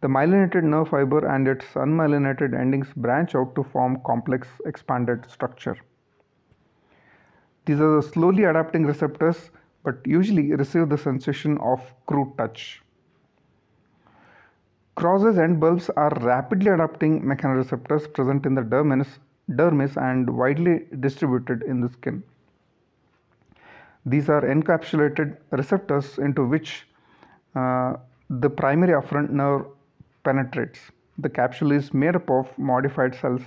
The 0.01 0.09
myelinated 0.09 0.65
nerve 0.65 0.89
fiber 0.89 1.27
and 1.27 1.47
its 1.47 1.67
unmyelinated 1.75 2.59
endings 2.59 2.93
branch 2.97 3.35
out 3.35 3.55
to 3.55 3.63
form 3.63 4.01
complex 4.05 4.49
expanded 4.67 5.31
structure. 5.31 5.77
These 7.67 7.81
are 7.81 7.97
the 7.97 8.03
slowly 8.03 8.45
adapting 8.45 8.85
receptors 8.85 9.51
but 9.85 9.97
usually 10.07 10.53
receive 10.55 10.89
the 10.89 10.99
sensation 10.99 11.59
of 11.59 11.81
crude 12.07 12.37
touch. 12.39 12.83
Krause's 14.97 15.39
end 15.39 15.61
bulbs 15.61 15.91
are 15.91 16.11
rapidly 16.21 16.71
adapting 16.71 17.23
mechanoreceptors 17.23 18.13
present 18.13 18.47
in 18.47 18.55
the 18.55 18.63
dermis, 18.63 19.19
dermis 19.51 19.97
and 19.97 20.31
widely 20.31 20.87
distributed 21.01 21.63
in 21.63 21.81
the 21.81 21.89
skin. 21.89 22.23
These 24.07 24.29
are 24.29 24.43
encapsulated 24.43 25.37
receptors 25.51 26.19
into 26.19 26.45
which 26.45 26.87
uh, 27.55 27.95
the 28.29 28.51
primary 28.51 28.93
afferent 28.93 29.31
nerve 29.31 29.67
penetrates. 30.23 30.79
The 31.19 31.29
capsule 31.29 31.73
is 31.73 31.93
made 31.95 32.17
up 32.17 32.31
of 32.31 32.57
modified 32.59 33.15
cells 33.15 33.43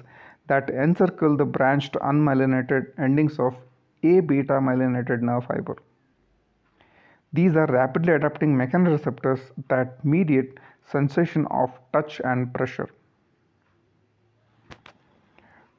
that 0.48 0.70
encircle 0.70 1.38
the 1.38 1.46
branched 1.46 1.94
unmyelinated 1.94 2.88
endings 2.98 3.40
of 3.40 3.56
A 4.04 4.20
beta 4.20 4.54
myelinated 4.54 5.22
nerve 5.22 5.46
fiber. 5.46 5.76
These 7.34 7.56
are 7.56 7.66
rapidly 7.68 8.14
adapting 8.14 8.56
mechanoreceptors 8.56 9.42
that 9.70 10.04
mediate 10.06 10.60
sensation 10.86 11.46
of 11.48 11.72
touch 11.92 12.22
and 12.24 12.54
pressure. 12.54 12.90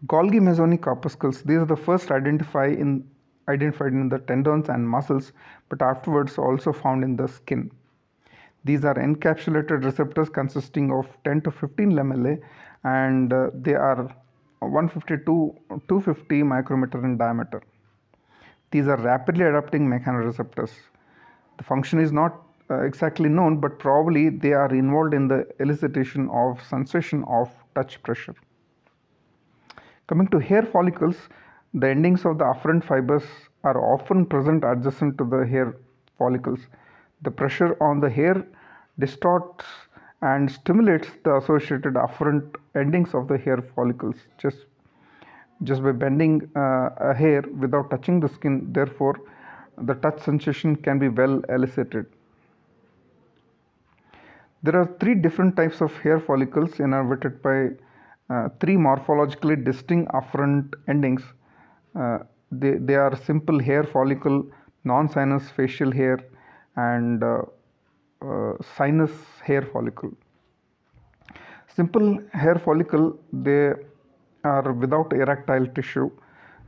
Golgi 0.06 0.40
Mazzoni 0.40 0.80
corpuscles, 0.80 1.42
these 1.42 1.58
are 1.58 1.64
the 1.64 1.76
first 1.76 2.10
identified 2.10 2.78
in, 2.78 3.08
identified 3.48 3.92
in 3.92 4.08
the 4.08 4.18
tendons 4.18 4.68
and 4.68 4.88
muscles, 4.88 5.32
but 5.68 5.82
afterwards 5.82 6.38
also 6.38 6.72
found 6.72 7.02
in 7.02 7.16
the 7.16 7.26
skin. 7.26 7.70
These 8.64 8.84
are 8.84 8.94
encapsulated 8.94 9.84
receptors 9.84 10.28
consisting 10.28 10.92
of 10.92 11.06
10 11.25 11.40
to 11.42 11.50
15 11.50 11.92
lamellae 11.92 12.40
and 12.84 13.32
uh, 13.32 13.50
they 13.54 13.75
are 13.75 14.08
150 14.60 15.25
to 15.25 15.54
250 15.88 16.42
micrometer 16.42 17.04
in 17.04 17.16
diameter. 17.16 17.62
These 18.70 18.88
are 18.88 18.96
rapidly 18.96 19.44
adapting 19.44 19.88
mechanoreceptors. 19.88 20.72
The 21.56 21.64
function 21.64 21.98
is 21.98 22.12
not 22.12 22.42
uh, 22.70 22.82
exactly 22.82 23.28
known, 23.28 23.60
but 23.60 23.78
probably 23.78 24.28
they 24.28 24.52
are 24.52 24.72
involved 24.75 25.14
in 25.14 25.26
the 25.26 25.46
elicitation 25.58 26.28
of 26.30 26.62
sensation 26.66 27.25
of 27.26 27.50
touch 27.75 28.02
pressure. 28.02 28.34
Coming 30.06 30.28
to 30.28 30.38
hair 30.38 30.62
follicles, 30.62 31.16
the 31.72 31.88
endings 31.88 32.25
of 32.25 32.38
the 32.38 32.44
afferent 32.44 32.84
fibers 32.84 33.25
are 33.64 33.78
often 33.94 34.26
present 34.26 34.64
adjacent 34.64 35.18
to 35.18 35.25
the 35.25 35.46
hair 35.46 35.76
follicles. 36.18 36.60
The 37.22 37.30
pressure 37.30 37.76
on 37.82 38.00
the 38.00 38.10
hair 38.10 38.46
distorts 38.98 39.64
and 40.20 40.50
stimulates 40.50 41.08
the 41.25 41.37
associated 41.37 41.94
afferent 41.94 42.56
endings 42.75 43.14
of 43.14 43.28
the 43.28 43.38
hair 43.38 43.62
follicles 43.75 44.16
just 44.37 44.58
just 45.64 45.82
by 45.82 45.92
bending 45.92 46.48
uh, 46.56 46.90
a 47.00 47.14
hair 47.14 47.42
without 47.58 47.90
touching 47.90 48.20
the 48.20 48.28
skin 48.28 48.72
therefore 48.72 49.16
the 49.82 49.94
touch 49.94 50.20
sensation 50.20 50.76
can 50.76 50.98
be 50.98 51.08
well 51.08 51.40
elicited 51.48 52.06
there 54.62 54.76
are 54.76 54.88
three 55.00 55.14
different 55.14 55.56
types 55.56 55.80
of 55.80 55.92
hair 55.98 56.18
follicles 56.18 56.70
innervated 56.86 57.40
by 57.42 57.70
uh, 58.34 58.48
three 58.60 58.76
morphologically 58.76 59.62
distinct 59.64 60.10
afferent 60.12 60.74
endings. 60.88 61.22
Uh, 61.98 62.18
they, 62.50 62.72
they 62.72 62.94
are 62.94 63.14
simple 63.16 63.58
hair 63.60 63.84
follicle, 63.84 64.44
non-sinus 64.84 65.48
facial 65.50 65.92
hair, 65.92 66.18
and 66.76 67.22
uh, 67.22 67.42
uh 68.22 68.52
sinus 68.76 69.12
hair 69.44 69.62
follicle. 69.72 70.10
Simple 71.74 72.18
hair 72.32 72.56
follicle, 72.56 73.16
they 73.32 73.72
are 74.45 74.73
without 74.73 75.12
erectile 75.12 75.66
tissue. 75.66 76.11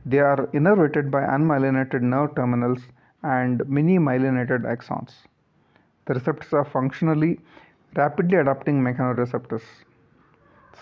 They 0.05 0.19
are 0.19 0.47
innervated 0.53 1.11
by 1.11 1.21
unmyelinated 1.21 2.01
nerve 2.01 2.35
terminals 2.35 2.81
and 3.23 3.67
mini 3.69 3.97
myelinated 3.97 4.61
axons. 4.61 5.13
The 6.05 6.15
receptors 6.15 6.53
are 6.53 6.65
functionally 6.65 7.39
rapidly 7.95 8.37
adapting 8.37 8.81
mechanoreceptors. 8.81 9.63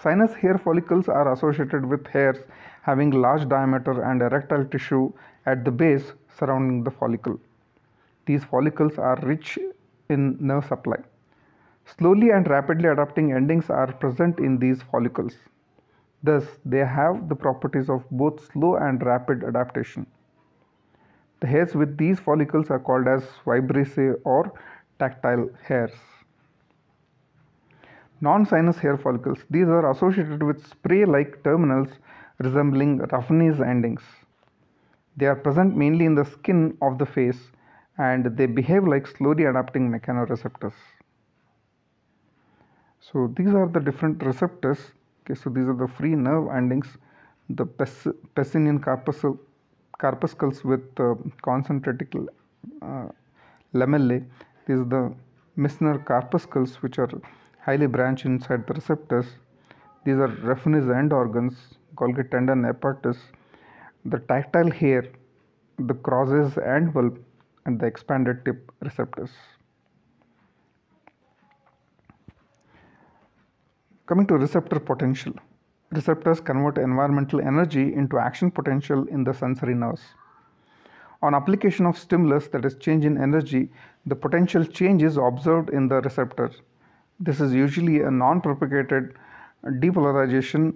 Sinus 0.01 0.33
hair 0.33 0.57
follicles 0.57 1.09
are 1.09 1.33
associated 1.33 1.85
with 1.85 2.07
hairs 2.07 2.37
having 2.83 3.11
large 3.11 3.47
diameter 3.49 4.01
and 4.03 4.21
erectile 4.21 4.65
tissue 4.65 5.11
at 5.45 5.65
the 5.65 5.71
base 5.71 6.13
surrounding 6.37 6.83
the 6.83 6.91
follicle. 6.91 7.39
These 8.25 8.45
follicles 8.45 8.97
are 8.97 9.17
rich 9.23 9.59
in 10.09 10.37
nerve 10.39 10.65
supply. 10.65 10.97
Slowly 11.97 12.29
and 12.29 12.47
rapidly 12.47 12.87
adapting 12.87 13.33
endings 13.33 13.69
are 13.69 13.91
present 13.91 14.39
in 14.39 14.59
these 14.59 14.81
follicles. 14.83 15.35
Thus, 16.21 16.45
they 16.65 16.79
have 16.79 17.29
the 17.29 17.35
properties 17.35 17.89
of 17.89 18.03
both 18.11 18.51
slow 18.51 18.75
and 18.75 19.03
rapid 19.05 19.43
adaptation. 19.43 20.05
The 21.39 21.47
hairs 21.47 21.73
with 21.73 21.97
these 21.97 22.19
follicles 22.19 22.69
are 22.69 22.79
called 22.79 23.07
as 23.07 23.23
vibrissae 23.45 24.15
or 24.25 24.51
tactile 24.99 25.49
hairs. 25.63 25.93
Non-sinus 28.21 28.77
hair 28.79 28.97
follicles. 28.97 29.39
These 29.49 29.67
are 29.67 29.89
associated 29.89 30.43
with 30.43 30.67
spray-like 30.67 31.41
terminals 31.43 31.87
resembling 32.39 32.99
Ruffini's 32.99 33.61
endings. 33.61 34.01
They 35.15 35.25
are 35.25 35.35
present 35.35 35.77
mainly 35.77 36.05
in 36.05 36.15
the 36.15 36.25
skin 36.25 36.77
of 36.81 36.97
the 36.97 37.05
face 37.05 37.51
and 37.97 38.25
they 38.37 38.45
behave 38.45 38.85
like 38.85 39.07
slowly 39.07 39.45
adapting 39.45 39.89
mechanoreceptors. 39.89 40.73
So 42.99 43.33
these 43.35 43.53
are 43.53 43.67
the 43.67 43.79
different 43.79 44.21
receptors. 44.23 44.79
Okay, 45.29 45.39
so 45.39 45.49
these 45.51 45.67
are 45.67 45.75
the 45.75 45.87
free 45.87 46.15
nerve 46.15 46.47
endings, 46.49 46.87
the 47.49 47.65
Pacinian 47.65 48.81
corpuscles 49.99 50.63
with 50.63 50.99
uh, 50.99 51.13
concentric 51.43 52.15
uh, 52.81 53.09
lamellae. 53.75 54.25
These 54.65 54.79
are 54.79 54.85
the 54.85 55.13
Meissner 55.55 56.03
corpuscles 56.03 56.81
which 56.81 56.97
are 56.97 57.09
highly 57.59 57.85
branched 57.85 58.25
inside 58.25 58.65
the 58.65 58.73
receptors. 58.73 59.27
These 60.03 60.15
are 60.15 60.29
Ruffini's 60.29 60.89
end 60.89 61.13
organs, 61.13 61.53
Golgi 61.95 62.29
tendon 62.31 62.65
apparatus, 62.65 63.17
the 64.05 64.17
tactile 64.17 64.71
hair, 64.71 65.05
the 65.77 65.93
Krause's 65.93 66.57
end 66.57 66.91
bulb, 66.93 67.19
and 67.67 67.79
the 67.79 67.85
expanded 67.85 68.43
tip 68.45 68.71
receptors. 68.81 69.29
Coming 74.09 74.27
to 74.27 74.37
receptor 74.37 74.79
potential. 74.79 75.33
Receptors 75.91 76.41
convert 76.41 76.77
environmental 76.77 77.39
energy 77.39 77.93
into 77.93 78.19
action 78.19 78.51
potential 78.51 79.07
in 79.07 79.23
the 79.23 79.33
sensory 79.33 79.75
nerves. 79.75 80.01
On 81.21 81.35
application 81.35 81.85
of 81.85 81.97
stimulus, 81.97 82.47
that 82.49 82.65
is 82.65 82.75
change 82.75 83.05
in 83.05 83.21
energy, 83.21 83.69
the 84.05 84.15
potential 84.15 84.65
change 84.65 85.03
is 85.03 85.17
observed 85.17 85.69
in 85.69 85.87
the 85.87 86.01
receptor 86.01 86.51
this 87.19 87.41
is 87.41 87.53
usually 87.53 88.01
a 88.01 88.11
non-propagated 88.11 89.15
depolarization, 89.65 90.73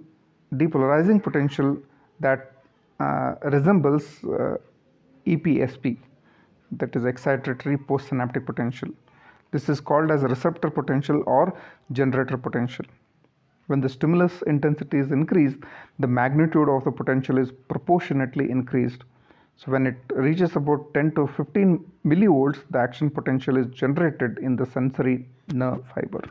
depolarizing 0.54 1.22
potential 1.22 1.78
that 2.20 2.52
uh, 3.00 3.34
resembles 3.44 4.22
uh, 4.24 4.56
EPSP, 5.26 5.96
that 6.72 6.94
is 6.94 7.04
excitatory 7.04 7.78
postsynaptic 7.86 8.44
potential. 8.44 8.88
This 9.52 9.68
is 9.68 9.80
called 9.80 10.10
as 10.10 10.22
receptor 10.22 10.68
potential 10.68 11.22
or 11.26 11.58
generator 11.92 12.36
potential. 12.36 12.84
When 13.66 13.80
the 13.80 13.88
stimulus 13.88 14.42
intensity 14.42 14.98
is 14.98 15.10
increased, 15.10 15.56
the 15.98 16.06
magnitude 16.06 16.68
of 16.68 16.84
the 16.84 16.92
potential 16.92 17.38
is 17.38 17.50
proportionately 17.50 18.50
increased. 18.50 19.04
So 19.56 19.72
when 19.72 19.86
it 19.86 19.96
reaches 20.14 20.56
about 20.56 20.92
10 20.94 21.12
to 21.12 21.26
15 21.28 21.84
millivolts, 22.04 22.58
the 22.70 22.78
action 22.78 23.08
potential 23.08 23.56
is 23.56 23.66
generated 23.68 24.38
in 24.38 24.56
the 24.56 24.66
sensory 24.66 25.26
nerve 25.52 25.84
fiber. 25.94 26.22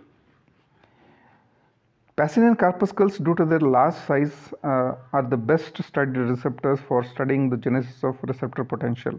Pacinian 2.15 2.59
corpuscles, 2.59 3.17
due 3.17 3.33
to 3.33 3.45
their 3.45 3.59
large 3.59 3.95
size, 3.95 4.53
uh, 4.63 4.93
are 5.13 5.23
the 5.27 5.37
best 5.37 5.81
studied 5.83 6.17
receptors 6.17 6.79
for 6.87 7.03
studying 7.03 7.49
the 7.49 7.57
genesis 7.57 8.03
of 8.03 8.15
receptor 8.23 8.63
potential. 8.63 9.15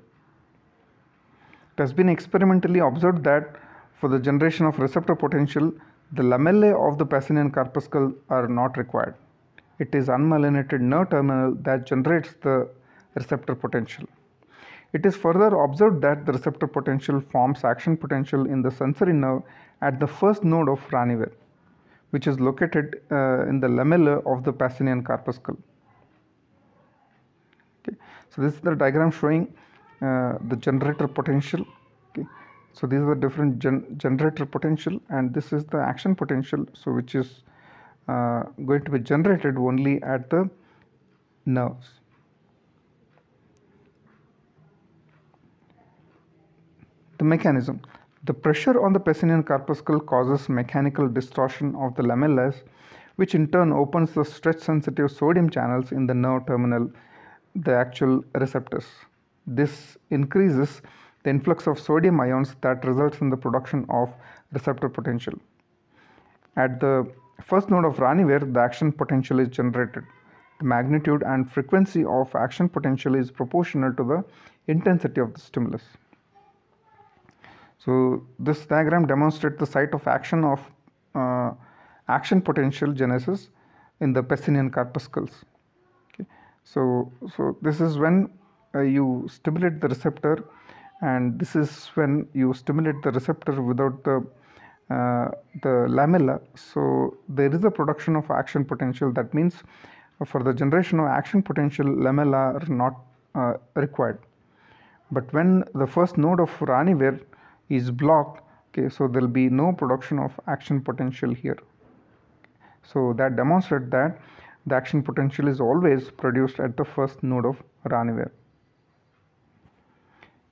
It 1.77 1.79
has 1.79 1.93
been 1.93 2.09
experimentally 2.09 2.79
observed 2.79 3.25
that 3.25 3.57
for 3.99 4.09
the 4.09 4.21
generation 4.21 4.67
of 4.67 4.79
receptor 4.79 5.17
potential, 5.17 5.73
the 6.15 6.23
lamellae 6.23 6.73
of 6.89 6.99
the 6.99 7.07
Pacinian 7.07 7.53
corpuscle 7.53 8.13
are 8.29 8.47
not 8.47 8.77
required. 8.77 9.15
It 9.79 9.95
is 9.95 10.09
unmyelinated 10.09 10.81
nerve 10.81 11.11
terminal 11.11 11.55
that 11.63 11.87
generates 11.87 12.35
the 12.43 12.69
receptor 13.15 13.55
potential. 13.55 14.07
It 14.93 15.05
is 15.05 15.17
further 15.17 15.49
observed 15.63 16.01
that 16.03 16.25
the 16.25 16.33
receptor 16.33 16.69
potential 16.69 17.21
forms 17.21 17.65
action 17.65 17.97
potential 17.97 18.47
in 18.47 18.63
the 18.63 18.71
sensory 18.71 19.13
nerve 19.13 19.43
at 19.83 19.99
the 19.99 20.07
first 20.07 20.45
node 20.45 20.69
of 20.69 20.81
Ranvier, 20.91 21.33
which 22.11 22.29
is 22.29 22.39
located 22.39 23.01
uh, 23.11 23.49
in 23.49 23.59
the 23.59 23.67
lamella 23.67 24.25
of 24.25 24.45
the 24.45 24.53
Pacinian 24.53 25.05
corpuscle. 25.05 25.57
Okay. 27.81 27.97
So 28.31 28.43
this 28.43 28.55
is 28.55 28.61
the 28.61 28.75
diagram 28.77 29.11
showing 29.11 29.53
uh, 30.01 30.39
the 30.49 30.57
generator 30.57 31.09
potential. 31.09 31.67
So 32.75 32.89
these 32.89 33.01
are 33.01 33.15
the 33.15 33.21
different 33.21 33.61
gen 33.61 33.95
generator 33.97 34.45
potential 34.45 35.01
and 35.09 35.33
this 35.33 35.53
is 35.53 35.65
the 35.65 35.79
action 35.79 36.15
potential 36.17 36.67
so 36.73 36.93
which 36.93 37.15
is 37.15 37.43
uh, 38.09 38.43
going 38.67 38.85
to 38.85 38.91
be 38.91 38.99
generated 38.99 39.57
only 39.57 40.03
at 40.03 40.29
the 40.29 40.51
nerves. 41.47 41.87
The 47.19 47.25
mechanism. 47.25 47.81
The 48.25 48.35
pressure 48.35 48.85
on 48.85 48.93
the 48.93 49.01
Pacinian 49.01 49.47
corpuscle 49.47 50.01
causes 50.01 50.49
mechanical 50.49 51.09
distortion 51.09 51.75
of 51.77 51.95
the 51.95 52.03
lamellas, 52.03 52.57
which 53.17 53.35
in 53.37 53.47
turn 53.49 53.73
opens 53.73 54.13
the 54.15 54.25
stretch 54.25 54.59
sensitive 54.59 55.13
sodium 55.13 55.49
channels 55.49 55.93
in 55.93 56.07
the 56.07 56.15
nerve 56.15 56.47
terminal, 56.47 56.91
the 57.55 57.73
actual 57.73 58.25
receptors. 58.35 58.87
This 59.47 59.97
increases 60.11 60.83
the 61.25 61.31
influx 61.31 61.67
of 61.67 61.79
sodium 61.79 62.21
ions 62.21 62.55
that 62.61 62.85
results 62.85 63.19
in 63.21 63.31
the 63.31 63.37
production 63.37 63.85
of 63.89 64.13
receptor 64.53 64.89
potential. 64.89 65.35
At 66.57 66.81
the 66.81 67.11
first 67.43 67.71
node 67.71 67.85
of 67.85 67.97
Ranvier, 67.97 68.53
the 68.53 68.61
action 68.61 68.93
potential 68.93 69.41
is 69.41 69.49
generated. 69.49 70.05
The 70.59 70.65
magnitude 70.65 71.23
and 71.27 71.51
frequency 71.51 72.05
of 72.05 72.35
action 72.35 72.69
potential 72.69 73.15
is 73.15 73.31
proportional 73.31 73.93
to 73.95 74.05
the 74.05 74.25
intensity 74.69 75.21
of 75.21 75.35
the 75.35 75.41
stimulus. 75.41 75.83
So 77.79 78.27
this 78.39 78.65
diagram 78.67 79.07
demonstrates 79.07 79.59
the 79.59 79.67
site 79.67 79.93
of 79.93 80.07
action 80.07 80.45
of 80.45 80.61
uh, 81.15 81.53
action 82.09 82.41
potential 82.41 82.93
genesis 82.93 83.49
in 84.01 84.13
the 84.13 84.23
Pacinian 84.23 84.73
corpuscles. 84.73 85.45
Okay. 86.13 86.29
So, 86.65 87.13
so 87.37 87.57
this 87.63 87.81
is 87.81 87.99
when 87.99 88.31
uh, 88.75 88.81
you 88.81 89.27
stimulate 89.31 89.81
the 89.81 89.89
receptor 89.89 90.45
and 91.11 91.39
this 91.39 91.55
is 91.55 91.71
when 91.97 92.27
you 92.33 92.55
stimulate 92.55 93.03
the 93.03 93.11
receptor 93.11 93.61
without 93.71 94.03
the 94.05 94.17
uh, 94.91 95.29
the 95.63 95.75
lamella. 95.97 96.37
So 96.55 97.17
there 97.29 97.55
is 97.55 97.65
a 97.65 97.71
production 97.71 98.17
of 98.17 98.31
action 98.31 98.65
potential. 98.65 99.13
That 99.13 99.35
means 99.35 99.63
for 100.27 100.43
the 100.43 100.53
generation 100.53 101.01
of 101.01 101.07
action 101.07 101.43
potential 101.43 101.87
lamella 101.87 102.43
are 102.59 102.75
not 102.83 103.01
uh, 103.35 103.55
required. 103.75 104.19
But 105.11 105.33
when 105.33 105.65
the 105.75 105.87
first 105.87 106.17
node 106.19 106.41
of 106.41 106.51
Ranvier 106.73 107.21
is 107.69 107.91
blocked 107.91 108.43
okay 108.69 108.89
so 108.89 109.07
there 109.07 109.23
will 109.23 109.35
be 109.35 109.49
no 109.49 109.73
production 109.73 110.19
of 110.19 110.39
action 110.47 110.81
potential 110.81 111.33
here. 111.33 111.59
So 112.93 113.13
that 113.19 113.37
demonstrates 113.37 113.91
that 113.91 114.21
the 114.67 114.75
action 114.75 115.03
potential 115.03 115.49
is 115.49 115.61
always 115.61 116.11
produced 116.11 116.61
at 116.61 116.77
the 116.77 116.85
first 116.85 117.23
node 117.23 117.47
of 117.47 117.63
Ranvier 117.89 118.31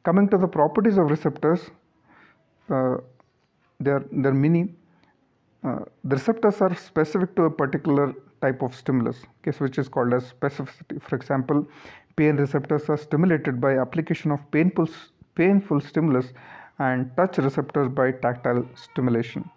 coming 0.03 0.29
to 0.29 0.39
the 0.39 0.49
properties 0.49 0.99
of 0.99 1.11
receptors 1.11 1.71
uh, 2.71 2.97
there, 3.81 4.05
there 4.11 4.31
are 4.31 4.35
many. 4.35 4.75
Uh, 5.65 5.81
the 6.05 6.17
receptors 6.17 6.61
are 6.61 6.75
specific 6.75 7.35
to 7.37 7.45
a 7.45 7.51
particular 7.51 8.15
type 8.41 8.63
of 8.63 8.75
stimulus, 8.75 9.19
okay, 9.41 9.57
which 9.59 9.79
is 9.79 9.89
called 9.89 10.13
as 10.13 10.33
specificity. 10.33 11.01
For 11.03 11.17
example, 11.17 11.67
pain 12.17 12.37
receptors 12.37 12.89
are 12.89 12.97
stimulated 12.97 13.61
by 13.61 13.79
application 13.79 14.31
of 14.33 14.41
painful, 14.51 14.89
painful 15.35 15.81
stimulus 15.81 16.33
and 16.79 17.11
touch 17.17 17.39
receptors 17.39 17.89
by 17.89 18.11
tactile 18.11 18.67
stimulation. 18.75 19.49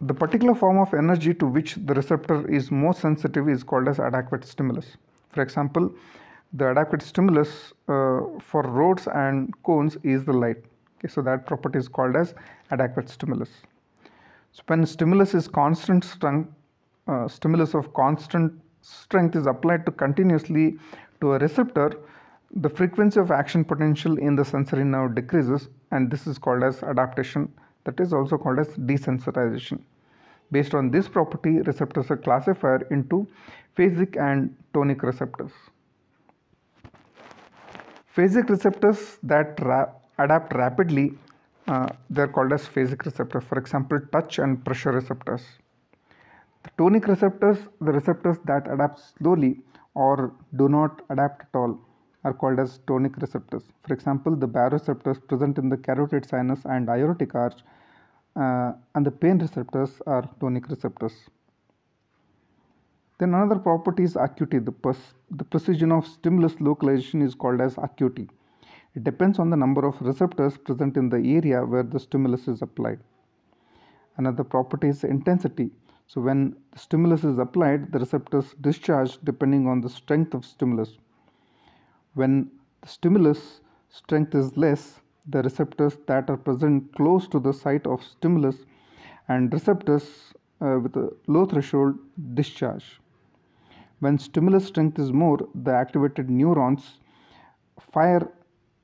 The 0.00 0.14
particular 0.14 0.54
form 0.54 0.78
of 0.78 0.92
energy 0.92 1.34
to 1.34 1.46
which 1.46 1.76
the 1.76 1.94
receptor 1.94 2.48
is 2.50 2.70
most 2.70 3.00
sensitive 3.00 3.48
is 3.48 3.62
called 3.62 3.88
as 3.88 4.00
adequate 4.00 4.44
stimulus. 4.44 4.96
For 5.30 5.42
example, 5.42 5.94
the 6.54 6.66
adequate 6.66 7.02
stimulus 7.02 7.72
uh, 7.88 8.20
for 8.40 8.62
rods 8.62 9.08
and 9.08 9.52
cones 9.64 9.96
is 10.04 10.24
the 10.24 10.32
light. 10.32 10.56
Okay, 10.98 11.08
so 11.08 11.20
that 11.22 11.46
property 11.46 11.78
is 11.78 11.88
called 11.88 12.14
as 12.14 12.34
adequate 12.70 13.08
stimulus. 13.08 13.50
So 14.52 14.62
when 14.68 14.86
stimulus 14.86 15.34
is 15.34 15.48
constant 15.48 16.04
strength, 16.04 16.48
uh, 17.08 17.26
stimulus 17.26 17.74
of 17.74 17.92
constant 17.92 18.52
strength 18.82 19.34
is 19.34 19.46
applied 19.46 19.84
to 19.86 19.92
continuously 19.92 20.78
to 21.20 21.32
a 21.32 21.38
receptor, 21.38 21.98
the 22.54 22.68
frequency 22.68 23.18
of 23.18 23.32
action 23.32 23.64
potential 23.64 24.16
in 24.18 24.36
the 24.36 24.44
sensory 24.44 24.84
nerve 24.84 25.16
decreases 25.16 25.68
and 25.90 26.08
this 26.08 26.28
is 26.28 26.38
called 26.38 26.62
as 26.62 26.84
adaptation 26.84 27.52
that 27.82 27.98
is 27.98 28.12
also 28.12 28.38
called 28.38 28.60
as 28.60 28.68
desensitization. 28.68 29.80
Based 30.52 30.72
on 30.72 30.90
this 30.90 31.08
property, 31.08 31.62
receptors 31.62 32.12
are 32.12 32.16
classified 32.16 32.84
into 32.92 33.26
phasic 33.76 34.16
and 34.16 34.54
tonic 34.72 35.02
receptors. 35.02 35.50
Phasic 38.14 38.48
receptors 38.48 39.18
that 39.24 39.58
adapt 40.18 40.54
rapidly, 40.54 41.18
uh, 41.66 41.88
they 42.10 42.22
are 42.22 42.28
called 42.28 42.52
as 42.52 42.62
phasic 42.66 43.04
receptors. 43.04 43.42
For 43.44 43.58
example, 43.58 43.98
touch 44.12 44.38
and 44.38 44.64
pressure 44.64 44.92
receptors. 44.92 45.42
The 46.62 46.70
tonic 46.78 47.08
receptors, 47.08 47.58
the 47.80 47.92
receptors 47.92 48.38
that 48.44 48.70
adapt 48.72 49.00
slowly 49.18 49.60
or 49.94 50.32
do 50.56 50.68
not 50.68 51.02
adapt 51.10 51.42
at 51.42 51.58
all, 51.58 51.78
are 52.22 52.32
called 52.32 52.60
as 52.60 52.78
tonic 52.86 53.16
receptors. 53.16 53.64
For 53.86 53.92
example, 53.92 54.36
the 54.36 54.46
baroreceptors 54.48 55.26
present 55.26 55.58
in 55.58 55.68
the 55.68 55.76
carotid 55.76 56.26
sinus 56.28 56.64
and 56.64 56.88
aortic 56.88 57.34
arch, 57.34 57.60
uh, 58.36 58.72
and 58.94 59.04
the 59.04 59.10
pain 59.10 59.38
receptors 59.38 60.00
are 60.06 60.28
tonic 60.40 60.68
receptors. 60.68 61.12
Then 63.24 63.32
another 63.32 63.58
property 63.58 64.02
is 64.02 64.16
acuity. 64.16 64.58
The, 64.58 64.74
the 65.30 65.44
precision 65.44 65.90
of 65.92 66.06
stimulus 66.06 66.60
localization 66.60 67.22
is 67.22 67.34
called 67.34 67.62
as 67.62 67.78
acuity. 67.78 68.28
It 68.94 69.02
depends 69.02 69.38
on 69.38 69.48
the 69.48 69.56
number 69.56 69.86
of 69.86 69.98
receptors 70.02 70.58
present 70.58 70.98
in 70.98 71.08
the 71.08 71.16
area 71.16 71.64
where 71.64 71.84
the 71.84 71.98
stimulus 71.98 72.48
is 72.48 72.60
applied. 72.60 72.98
Another 74.18 74.44
property 74.44 74.88
is 74.88 75.04
intensity. 75.04 75.70
So 76.06 76.20
when 76.20 76.54
the 76.72 76.78
stimulus 76.78 77.24
is 77.24 77.38
applied, 77.38 77.92
the 77.92 77.98
receptors 77.98 78.52
discharge 78.60 79.18
depending 79.24 79.68
on 79.68 79.80
the 79.80 79.88
strength 79.88 80.34
of 80.34 80.44
stimulus. 80.44 80.98
When 82.12 82.50
the 82.82 82.88
stimulus 82.88 83.62
strength 83.88 84.34
is 84.34 84.54
less, 84.58 85.00
the 85.30 85.40
receptors 85.40 85.96
that 86.08 86.28
are 86.28 86.36
present 86.36 86.94
close 86.94 87.26
to 87.28 87.40
the 87.40 87.54
site 87.54 87.86
of 87.86 88.04
stimulus 88.04 88.56
and 89.28 89.50
receptors 89.50 90.34
uh, 90.60 90.78
with 90.78 90.94
a 90.96 91.10
low 91.26 91.46
threshold 91.46 91.96
discharge. 92.34 93.00
When 94.04 94.18
stimulus 94.18 94.66
strength 94.66 94.98
is 94.98 95.14
more, 95.14 95.38
the 95.54 95.72
activated 95.72 96.28
neurons 96.28 96.98
fire 97.90 98.30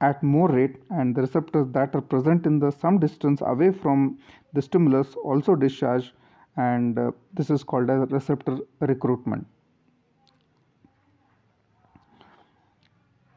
at 0.00 0.22
more 0.22 0.48
rate 0.48 0.76
and 0.88 1.14
the 1.14 1.20
receptors 1.20 1.66
that 1.72 1.94
are 1.94 2.00
present 2.00 2.46
in 2.46 2.59
the 2.59 2.70
some 2.70 2.98
distance 2.98 3.42
away 3.42 3.70
from 3.70 4.18
the 4.54 4.62
stimulus 4.62 5.14
also 5.22 5.54
discharge 5.54 6.14
and 6.56 6.98
uh, 6.98 7.11
this 7.35 7.50
is 7.50 7.62
called 7.62 7.90
as 7.90 8.11
receptor 8.11 8.61
recruitment. 8.80 9.46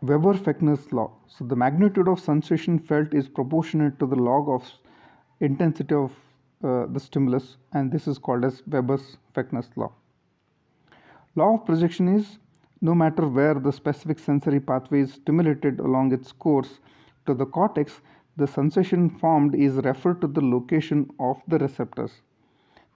Weber-Fechner's 0.04 0.94
law. 0.94 1.12
So 1.28 1.44
the 1.44 1.58
magnitude 1.58 2.08
of 2.08 2.22
sensation 2.22 2.80
felt 2.80 3.14
is 3.14 3.28
proportionate 3.28 4.00
to 4.00 4.06
the 4.06 4.16
log 4.16 4.48
of 4.48 4.72
intensity 5.42 5.96
of 5.96 6.14
uh, 6.64 6.86
the 6.86 7.00
stimulus 7.02 7.58
and 7.74 7.92
this 7.92 8.08
is 8.08 8.18
called 8.18 8.46
as 8.46 8.64
Weber's 8.68 9.18
Fechner's 9.36 9.70
law. 9.76 9.92
Law 11.36 11.56
of 11.56 11.66
projection 11.66 12.08
is 12.08 12.38
no 12.80 12.94
matter 12.94 13.28
where 13.28 13.56
the 13.56 13.72
specific 13.72 14.20
sensory 14.20 14.60
pathway 14.60 15.00
is 15.00 15.14
stimulated 15.14 15.80
along 15.80 16.14
its 16.14 16.32
course 16.32 16.80
to 17.26 17.34
the 17.34 17.46
cortex, 17.46 18.02
the 18.38 18.46
sensation 18.46 19.10
formed 19.10 19.56
is 19.56 19.76
referred 19.78 20.22
to 20.22 20.28
the 20.28 20.46
location 20.46 21.10
of 21.20 21.42
the 21.48 21.58
receptors. 21.58 22.22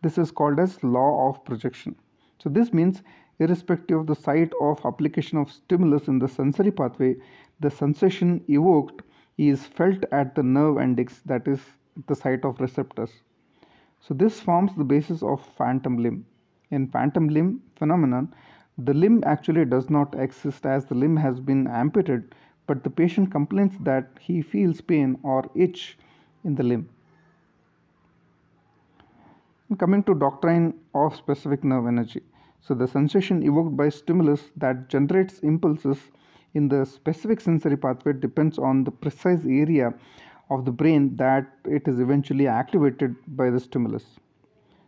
This 0.04 0.20
is 0.20 0.30
called 0.30 0.60
as 0.60 0.84
law 0.84 1.30
of 1.30 1.44
projection. 1.46 1.96
So 2.38 2.50
this 2.50 2.72
means 2.74 3.02
irrespective 3.40 4.02
of 4.02 4.08
the 4.08 4.16
site 4.16 4.54
of 4.62 4.86
application 4.86 5.40
of 5.40 5.52
stimulus 5.52 6.08
in 6.08 6.20
the 6.20 6.28
sensory 6.28 6.72
pathway, 6.72 7.16
the 7.60 7.72
sensation 7.72 8.44
evoked 8.48 9.02
is 9.40 9.66
felt 9.66 10.04
at 10.12 10.36
the 10.36 10.44
nerve 10.44 10.78
endings 10.78 11.22
that 11.26 11.48
is 11.48 11.60
the 12.06 12.16
site 12.16 12.46
of 12.46 12.60
receptors. 12.60 13.12
So 14.00 14.14
this 14.14 14.40
forms 14.40 14.76
the 14.76 14.84
basis 14.84 15.24
of 15.24 15.44
phantom 15.58 15.98
limb. 15.98 16.26
In 16.72 16.88
phantom 16.88 17.30
limb 17.30 17.62
phenomenon, 17.76 18.34
the 18.78 18.94
limb 18.94 19.24
actually 19.26 19.66
does 19.66 19.90
not 19.90 20.14
exist 20.20 20.66
as 20.66 20.86
the 20.86 20.96
limb 20.96 21.16
has 21.18 21.40
been 21.40 21.68
amputated, 21.68 22.36
but 22.68 22.84
the 22.84 22.90
patient 22.90 23.32
complains 23.32 23.78
that 23.80 24.10
he 24.20 24.42
feels 24.42 24.82
pain 24.82 25.18
or 25.24 25.50
itch 25.56 25.98
in 26.44 26.56
the 26.56 26.64
limb. 26.64 26.90
Coming 29.78 30.04
to 30.04 30.14
doctrine 30.14 30.74
of 30.94 31.16
specific 31.16 31.64
nerve 31.64 31.88
energy. 31.88 32.22
So 32.62 32.74
the 32.74 32.88
sensation 32.88 33.44
evoked 33.44 33.76
by 33.78 33.90
stimulus 33.90 34.52
that 34.58 34.90
generates 34.90 35.40
impulses 35.40 35.98
in 36.54 36.68
the 36.68 36.86
specific 36.86 37.42
sensory 37.42 37.78
pathway 37.78 38.14
depends 38.14 38.58
on 38.58 38.84
the 38.84 38.92
precise 38.92 39.46
area 39.46 39.94
of 40.50 40.66
the 40.66 40.72
brain 40.72 41.16
that 41.18 41.46
it 41.66 41.88
is 41.88 42.00
eventually 42.00 42.48
activated 42.48 43.16
by 43.28 43.50
the 43.50 43.60
stimulus. 43.60 44.20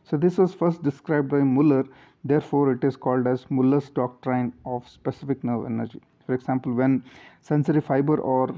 So 0.10 0.18
this 0.18 0.38
was 0.38 0.54
first 0.54 0.82
described 0.84 1.30
by 1.30 1.40
Muller 1.40 1.86
Therefore, 2.24 2.74
it 2.74 2.84
is 2.84 2.98
called 2.98 3.28
as 3.28 3.50
Muller's 3.50 3.90
doctrine 3.90 4.52
of 4.66 4.88
specific 4.90 5.44
nerve 5.44 5.66
energy. 5.66 6.02
For 6.26 6.34
example, 6.34 6.74
when 6.74 7.04
sensory 7.42 7.80
fiber 7.80 8.18
or 8.18 8.54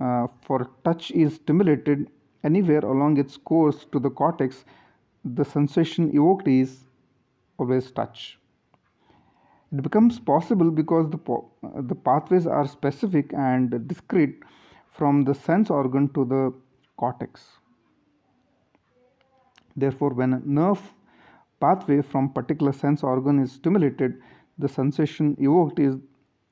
uh, 0.00 0.28
for 0.40 0.70
touch 0.84 1.10
is 1.10 1.34
stimulated 1.34 2.10
anywhere 2.42 2.80
along 2.80 3.18
its 3.18 3.36
course 3.36 3.84
to 3.92 3.98
the 3.98 4.08
cortex, 4.08 4.64
the 5.24 5.44
sensation 5.44 6.10
evoked 6.14 6.48
is 6.48 6.86
always 7.58 7.90
touch. 7.90 8.38
It 9.72 9.82
becomes 9.82 10.18
possible 10.18 10.70
because 10.70 11.10
the, 11.10 11.18
uh, 11.28 11.82
the 11.82 11.94
pathways 11.94 12.46
are 12.46 12.66
specific 12.66 13.32
and 13.34 13.86
discrete 13.86 14.42
from 14.92 15.24
the 15.24 15.34
sense 15.34 15.68
organ 15.68 16.08
to 16.14 16.24
the 16.24 16.54
cortex. 16.96 17.58
Therefore, 19.76 20.10
when 20.10 20.34
a 20.34 20.40
nerve 20.44 20.80
pathway 21.60 22.02
from 22.02 22.32
particular 22.32 22.72
sense 22.72 23.02
organ 23.02 23.38
is 23.38 23.52
stimulated, 23.52 24.20
the 24.58 24.68
sensation 24.68 25.36
evoked 25.38 25.78
is 25.78 25.96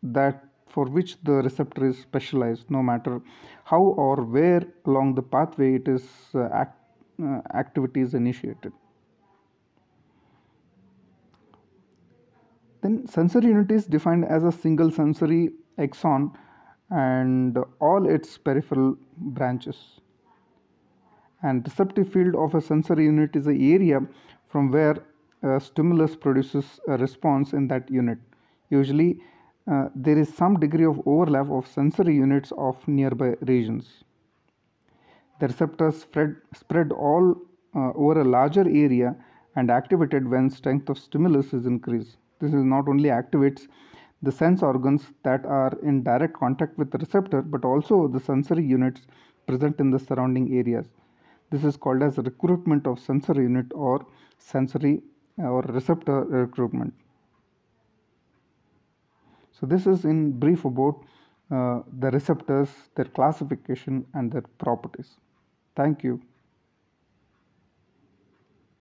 that 0.03 0.45
for 0.69 0.87
which 0.87 1.23
the 1.23 1.35
receptor 1.43 1.87
is 1.87 1.99
specialized, 1.99 2.71
no 2.71 2.83
matter 2.83 3.21
how 3.65 3.81
or 3.81 4.17
where 4.23 4.63
along 4.87 5.15
the 5.15 5.23
pathway 5.23 5.75
it 5.77 5.89
is 5.89 6.07
uh, 6.35 6.49
act, 6.53 6.77
uh, 7.23 7.41
activity 7.55 8.01
is 8.01 8.15
initiated. 8.15 8.73
Then 12.83 13.07
sensory 13.07 13.47
unit 13.47 13.71
is 13.71 13.87
defined 13.87 14.27
as 14.27 14.45
a 14.45 14.53
single 14.53 14.91
sensory 14.91 15.53
axon 15.79 16.33
and 16.91 17.57
all 17.81 18.07
its 18.07 18.37
peripheral 18.37 18.97
branches. 19.17 20.01
And 21.45 21.63
receptive 21.67 22.11
field 22.11 22.35
of 22.35 22.55
a 22.55 22.61
sensory 22.61 23.05
unit 23.05 23.37
is 23.37 23.45
the 23.45 23.73
area 23.75 24.01
from 24.49 24.71
where 24.71 24.97
a 25.43 25.61
stimulus 25.61 26.17
produces 26.17 26.81
a 26.89 26.97
response 26.97 27.53
in 27.53 27.69
that 27.69 27.91
unit. 27.91 28.19
Usually, 28.71 29.21
uh, 29.71 29.89
there 29.95 30.19
is 30.19 30.33
some 30.33 30.59
degree 30.59 30.87
of 30.87 31.07
overlap 31.07 31.51
of 31.51 31.67
sensory 31.67 32.15
units 32.15 32.51
of 32.57 32.89
nearby 32.89 33.35
regions. 33.43 34.05
The 35.41 35.49
receptors 35.49 36.01
spread, 36.01 36.37
spread 36.55 36.93
all 36.93 37.37
uh, 37.77 37.93
over 37.93 38.21
a 38.23 38.25
larger 38.25 38.67
area 38.67 39.15
and 39.57 39.71
activated 39.71 40.27
when 40.27 40.49
strength 40.49 40.89
of 40.89 40.99
stimulus 40.99 41.53
is 41.53 41.67
increased. 41.67 42.17
This 42.41 42.55
is 42.55 42.65
not 42.65 42.89
only 42.89 43.11
activates 43.11 43.69
the 44.23 44.33
sense 44.33 44.63
organs 44.63 45.13
that 45.25 45.45
are 45.45 45.79
in 45.83 46.03
direct 46.03 46.33
contact 46.33 46.79
with 46.79 46.91
the 46.91 46.99
receptor 46.99 47.43
but 47.43 47.67
also 47.67 48.09
the 48.09 48.21
sensory 48.21 48.65
units 48.65 49.03
present 49.47 49.79
in 49.79 49.91
the 49.91 49.99
surrounding 49.99 50.57
areas. 50.57 50.87
This 51.51 51.65
is 51.65 51.77
called 51.77 52.03
as 52.03 52.19
recruitment 52.19 52.87
of 52.87 52.99
sensory 52.99 53.45
unit 53.45 53.67
or 53.75 54.07
sensory 54.39 55.03
or 55.39 55.63
receptor 55.63 56.25
recruitment. 56.25 56.93
So 59.53 59.67
this 59.67 59.87
is 59.87 60.05
in 60.05 60.33
brief 60.33 60.65
about 60.65 61.05
uh, 61.51 61.81
the 62.01 62.11
receptors, 62.11 62.69
their 62.97 63.05
classification 63.05 64.05
and 64.15 64.33
their 64.33 64.43
properties. 64.59 65.17
Thank 65.77 66.03
you. 66.03 66.21